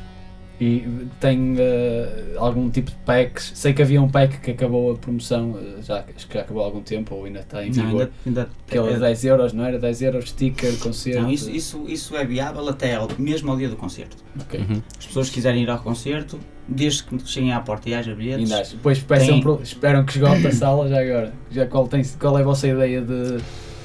E 0.61 0.87
tem 1.19 1.53
uh, 1.55 2.37
algum 2.37 2.69
tipo 2.69 2.91
de 2.91 2.97
packs. 2.97 3.51
Sei 3.55 3.73
que 3.73 3.81
havia 3.81 4.01
um 4.01 4.07
pack 4.07 4.39
que 4.39 4.51
acabou 4.51 4.91
a 4.93 4.95
promoção, 4.95 5.51
uh, 5.51 5.81
já, 5.81 6.05
acho 6.15 6.27
que 6.27 6.33
já 6.35 6.41
acabou 6.41 6.61
há 6.61 6.65
algum 6.67 6.81
tempo 6.81 7.15
ou 7.15 7.25
ainda 7.25 7.39
está 7.39 7.65
em 7.65 7.71
não, 7.71 7.85
vigor. 7.87 8.01
ainda, 8.25 8.41
ainda, 8.43 8.49
Aquele 8.67 8.87
de 8.89 8.93
é- 8.93 8.99
10 8.99 9.25
euros, 9.25 9.51
não 9.53 9.65
era? 9.65 9.79
10 9.79 10.01
euros, 10.03 10.29
sticker, 10.29 10.77
concerto. 10.77 11.21
não, 11.23 11.31
isso, 11.31 11.49
isso, 11.49 11.83
isso 11.87 12.15
é 12.15 12.23
viável 12.23 12.67
até 12.69 12.95
ao, 12.95 13.09
mesmo 13.17 13.51
ao 13.51 13.57
dia 13.57 13.67
do 13.67 13.75
concerto. 13.75 14.15
Ok. 14.39 14.59
Uhum. 14.59 14.81
As 14.99 15.05
pessoas 15.07 15.27
que 15.27 15.33
quiserem 15.35 15.63
ir 15.63 15.69
ao 15.69 15.79
concerto, 15.79 16.39
desde 16.67 17.03
que 17.03 17.27
cheguem 17.27 17.51
à 17.51 17.59
porta 17.59 17.89
e 17.89 17.93
haja 17.95 18.13
bilhetes, 18.15 18.51
Ainda. 18.51 18.69
Depois 18.69 18.99
peçam 18.99 19.27
Tem- 19.27 19.41
pro- 19.41 19.59
esperam 19.61 20.05
que 20.05 20.13
esgote 20.13 20.47
a 20.47 20.51
sala 20.51 20.87
já 20.87 21.01
agora. 21.01 21.33
Já 21.51 21.65
qual, 21.65 21.87
tem, 21.87 22.03
qual 22.19 22.37
é 22.37 22.41
a 22.41 22.45
vossa 22.45 22.67
ideia 22.67 23.01
de, 23.01 23.39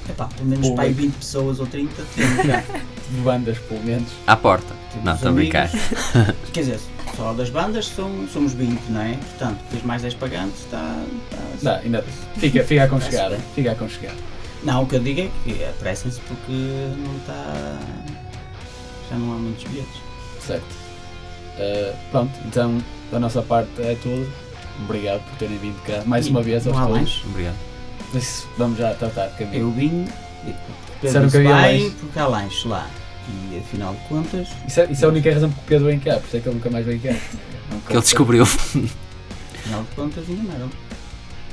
epá, 0.09 0.27
pelo 0.27 0.49
menos 0.49 0.69
para 0.71 0.85
aí 0.85 0.93
20 0.93 1.15
pessoas 1.15 1.59
ou 1.61 1.67
30 1.67 2.03
temos 2.15 2.47
já. 2.47 2.61
de 2.61 3.21
bandas, 3.25 3.59
pelo 3.59 3.83
menos? 3.83 4.09
À 4.27 4.37
porta. 4.37 4.75
Não, 5.05 5.15
estou 5.15 5.31
a 5.31 5.33
brincar. 5.33 5.71
Quer 6.53 6.61
dizer, 6.61 6.81
só 7.17 7.33
das 7.33 7.51
bandas 7.51 7.87
são, 7.89 8.27
somos 8.33 8.53
20, 8.53 8.81
não 8.91 9.01
é? 9.01 9.15
Portanto, 9.15 9.59
tens 9.71 9.83
mais 9.85 10.03
10 10.03 10.15
pagantes, 10.15 10.61
está. 10.65 10.95
está- 11.57 11.75
Não, 11.77 11.81
ainda 11.83 12.05
fica, 12.37 12.63
fica 12.65 12.85
aconchegado. 12.85 13.37
Fica 13.55 13.73
aconchegado. 13.73 14.17
Não, 14.65 14.83
o 14.83 14.87
que 14.87 14.97
eu 14.97 15.01
digo 15.01 15.21
é 15.21 15.31
que 15.45 15.65
apressem-se 15.65 16.21
porque 16.21 16.53
não 16.53 17.17
está. 17.17 17.79
Já 19.11 19.17
não 19.17 19.33
há 19.35 19.37
muitos 19.39 19.65
bilhetes. 19.65 20.01
Certo. 20.45 20.65
Uh, 21.59 21.97
pronto, 22.11 22.33
então 22.47 22.79
da 23.11 23.19
nossa 23.19 23.43
parte 23.43 23.71
é 23.81 23.97
tudo. 24.03 24.31
Obrigado 24.85 25.21
por 25.29 25.39
terem 25.39 25.59
vindo 25.59 25.81
cá 25.85 26.03
mais 26.07 26.27
E 26.27 26.31
uma 26.31 26.43
vez 26.43 26.67
aos 26.67 26.77
todos. 26.77 27.23
Obrigado. 27.27 27.57
Isso 28.15 28.49
Vamos 28.57 28.79
já 28.79 28.95
tratar 28.95 29.27
de 29.29 29.39
caminho. 29.39 29.61
Eu 29.63 29.71
vim. 29.73 30.07
Disseram 31.03 31.29
que 31.29 31.37
havia 31.37 31.51
lanche. 31.51 31.91
porque 32.01 32.19
há 32.19 32.27
lanche 32.27 32.69
lá. 32.69 32.87
E 33.53 33.59
afinal 33.59 33.95
de 33.95 34.01
contas, 34.09 34.49
Isso, 34.67 34.81
é, 34.81 34.87
isso 34.91 35.05
é 35.05 35.07
a 35.07 35.11
única 35.11 35.33
razão 35.33 35.51
porque 35.51 35.63
o 35.65 35.69
Pedro 35.69 35.87
vem 35.87 35.99
cá, 35.99 36.15
por 36.15 36.27
isso 36.27 36.37
é 36.37 36.41
que 36.41 36.49
ele 36.49 36.55
nunca 36.57 36.71
mais 36.71 36.87
vem 36.87 36.99
cá. 36.99 37.15
Que 37.87 37.93
ele 37.93 38.01
descobriu. 38.01 38.43
afinal 38.45 39.83
de 39.83 39.95
contas 39.97 40.29
enganaram. 40.29 40.71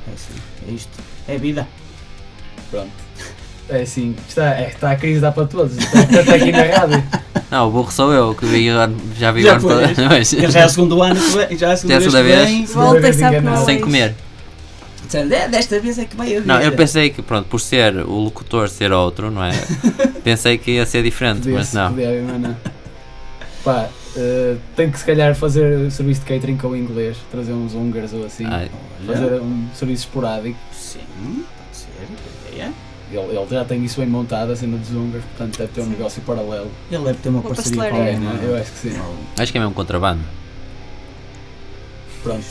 É 0.07 0.13
assim, 0.13 0.34
é 0.69 0.71
isto. 0.71 0.89
É 1.28 1.38
vida. 1.38 1.67
Pronto. 2.71 2.91
É 3.67 3.82
assim, 3.82 4.15
está, 4.30 4.51
é, 4.59 4.69
está 4.69 4.91
a 4.91 4.95
crise 4.95 5.19
dá 5.19 5.32
para 5.32 5.47
todos. 5.47 5.76
Está, 5.78 6.01
está 6.21 6.36
aqui 6.36 6.51
na 6.51 6.63
rádio. 6.63 7.03
Não, 7.49 7.67
o 7.67 7.71
burro 7.71 7.91
sou 7.91 8.11
eu, 8.13 8.34
que 8.36 8.45
vi, 8.45 8.67
já 9.17 9.32
vi 9.32 9.41
Já 9.43 9.57
o 9.59 9.69
ano 9.69 9.91
mas- 10.09 10.30
Já 10.30 10.59
é 10.61 10.65
o 10.65 10.69
segundo 10.69 11.01
ano 11.01 11.19
que 11.19 11.30
vem, 11.38 11.57
já 11.57 11.69
é 11.69 11.73
a 11.73 11.78
segunda, 11.78 11.93
Já 11.93 11.95
é 11.95 11.97
a 11.97 12.11
segunda 12.11 12.23
vez 12.23 12.38
que 12.39 12.45
vez. 12.45 12.49
vem. 12.49 12.65
Volta 12.65 13.09
e 13.09 13.13
sabe 13.13 13.38
que 13.41 13.65
Sem 13.65 13.80
comer. 13.82 14.15
Disseram, 15.06 15.32
"É, 15.36 15.47
Desta 15.47 15.80
vez 15.80 15.97
é 15.99 16.06
que 16.06 16.16
vai 16.16 16.36
haver. 16.36 16.45
Não, 16.47 16.60
eu 16.62 16.72
pensei 16.74 17.10
que, 17.10 17.22
pronto, 17.22 17.47
por 17.47 17.60
ser 17.60 17.95
o 17.97 18.12
locutor 18.20 18.68
ser 18.70 18.91
outro, 18.91 19.30
não 19.32 19.43
é? 19.43 19.51
pensei 20.24 20.58
que 20.58 20.72
ia 20.72 20.86
ser 20.86 21.03
diferente, 21.03 21.47
mas 21.49 21.74
não. 21.74 21.89
podia 21.89 22.22
mas 22.24 22.41
não. 22.41 22.58
Pá, 23.64 23.89
uh, 24.16 24.58
tenho 24.76 24.91
que 24.91 24.99
se 24.99 25.06
calhar 25.06 25.34
fazer 25.36 25.89
serviço 25.91 26.22
de 26.22 26.28
catering 26.28 26.58
com 26.58 26.68
o 26.68 26.76
inglês, 26.78 27.18
trazer 27.32 27.53
uns 27.53 27.74
húngaros 27.74 28.14
ou 28.14 28.26
assim, 28.26 28.45
Ai, 28.45 28.70
fazer 29.06 29.41
um 29.41 29.68
serviço 29.74 30.03
esporádico. 30.08 30.58
Sim, 30.72 30.99
pode 31.24 31.78
ser. 31.78 31.88
ideia. 32.53 32.72
Ele, 33.12 33.38
ele 33.38 33.47
já 33.49 33.64
tem 33.66 33.84
isso 33.86 33.99
bem 33.99 34.10
montado, 34.10 34.51
a 34.51 34.56
cena 34.56 34.78
dos 34.78 34.89
húngaros, 34.91 35.24
portanto 35.26 35.58
deve 35.58 35.72
ter 35.72 35.82
um 35.82 35.86
negócio 35.88 36.22
paralelo. 36.24 36.70
Ele 36.91 37.03
deve 37.06 37.18
ter 37.20 37.30
uma 37.30 37.39
Uma 37.39 37.49
parceria 37.56 37.89
com 37.89 37.95
alguma- 37.97 38.20
não 38.34 38.41
é? 38.41 38.45
Eu 38.45 38.56
acho 38.58 38.72
que 38.72 38.78
sim. 38.80 38.93
acho 39.39 39.51
que 39.51 39.58
é 39.58 39.62
mesmo 39.62 39.74
contrabando. 39.76 40.22
Pronto. 42.24 42.45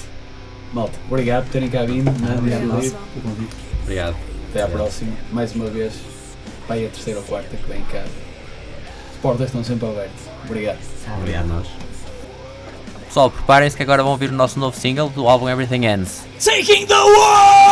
Malta, 0.74 0.98
obrigado 1.08 1.44
por 1.44 1.52
terem 1.52 1.70
cá 1.70 1.84
vindo. 1.84 2.10
Não, 2.20 2.36
obrigado, 2.36 2.62
não, 2.62 2.74
nossa. 2.74 2.90
não. 2.90 2.98
O 3.16 3.22
convite. 3.22 3.56
Obrigado. 3.82 4.16
Até 4.50 4.62
à 4.62 4.68
próxima. 4.68 5.12
Mais 5.32 5.54
uma 5.54 5.66
vez. 5.66 5.94
Vai 6.66 6.84
a 6.84 6.88
terceira 6.88 7.20
ou 7.20 7.24
quarta 7.26 7.56
que 7.56 7.68
vem 7.68 7.80
cá. 7.84 8.02
As 8.02 9.16
portas 9.22 9.46
estão 9.46 9.62
sempre 9.62 9.86
abertas. 9.86 10.20
Obrigado. 10.44 10.78
Obrigado 11.18 11.44
a 11.44 11.54
nós. 11.54 11.66
Pessoal, 13.06 13.30
preparem-se 13.30 13.76
que 13.76 13.82
agora 13.84 14.02
vão 14.02 14.10
ouvir 14.10 14.30
o 14.30 14.34
nosso 14.34 14.58
novo 14.58 14.76
single 14.76 15.08
do 15.10 15.28
álbum 15.28 15.48
Everything 15.48 15.84
Ends. 15.86 16.26
Taking 16.42 16.86
the 16.86 16.94
world! 16.94 17.63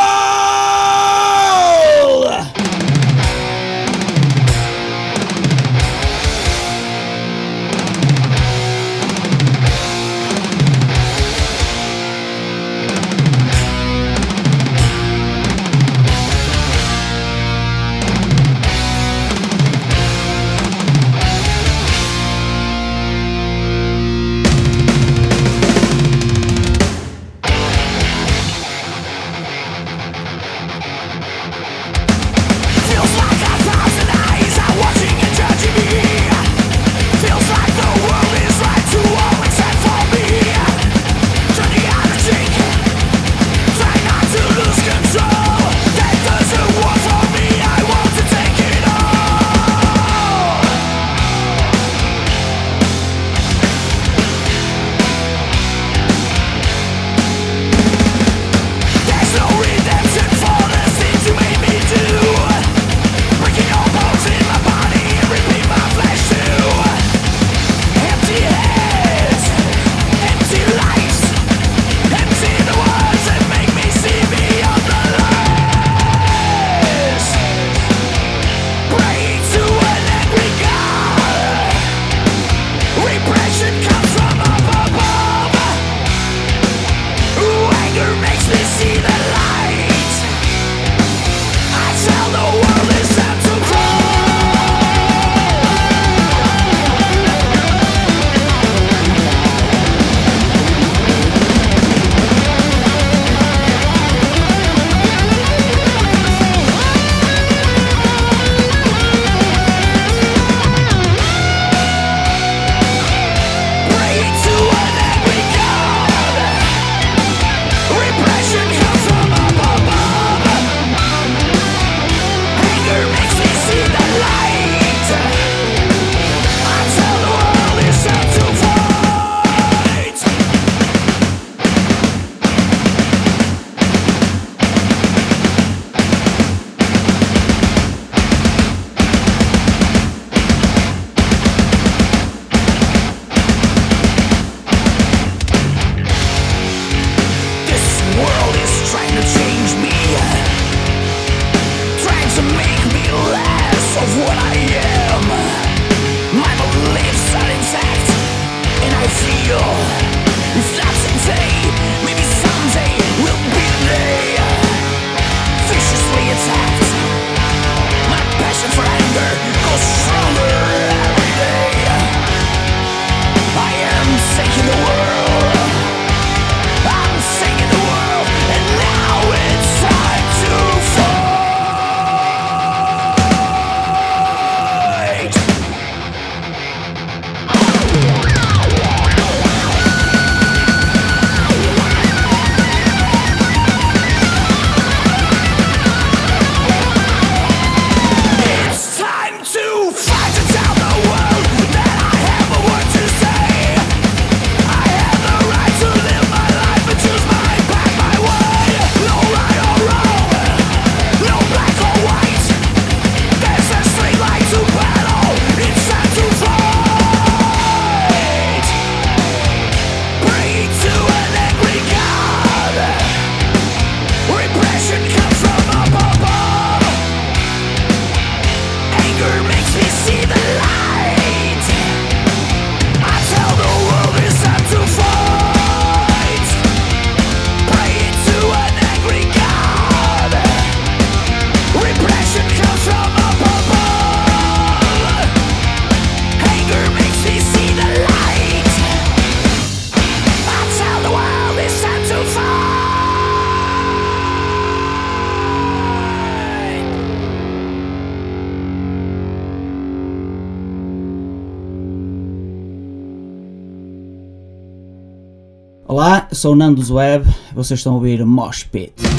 Sou 266.43 266.55
o 266.55 266.57
Nando 266.57 266.83
Web, 266.93 267.25
vocês 267.55 267.79
estão 267.79 267.93
a 267.93 267.95
ouvir 267.95 268.27
Mosh 268.27 268.65
Pit. 268.65 269.12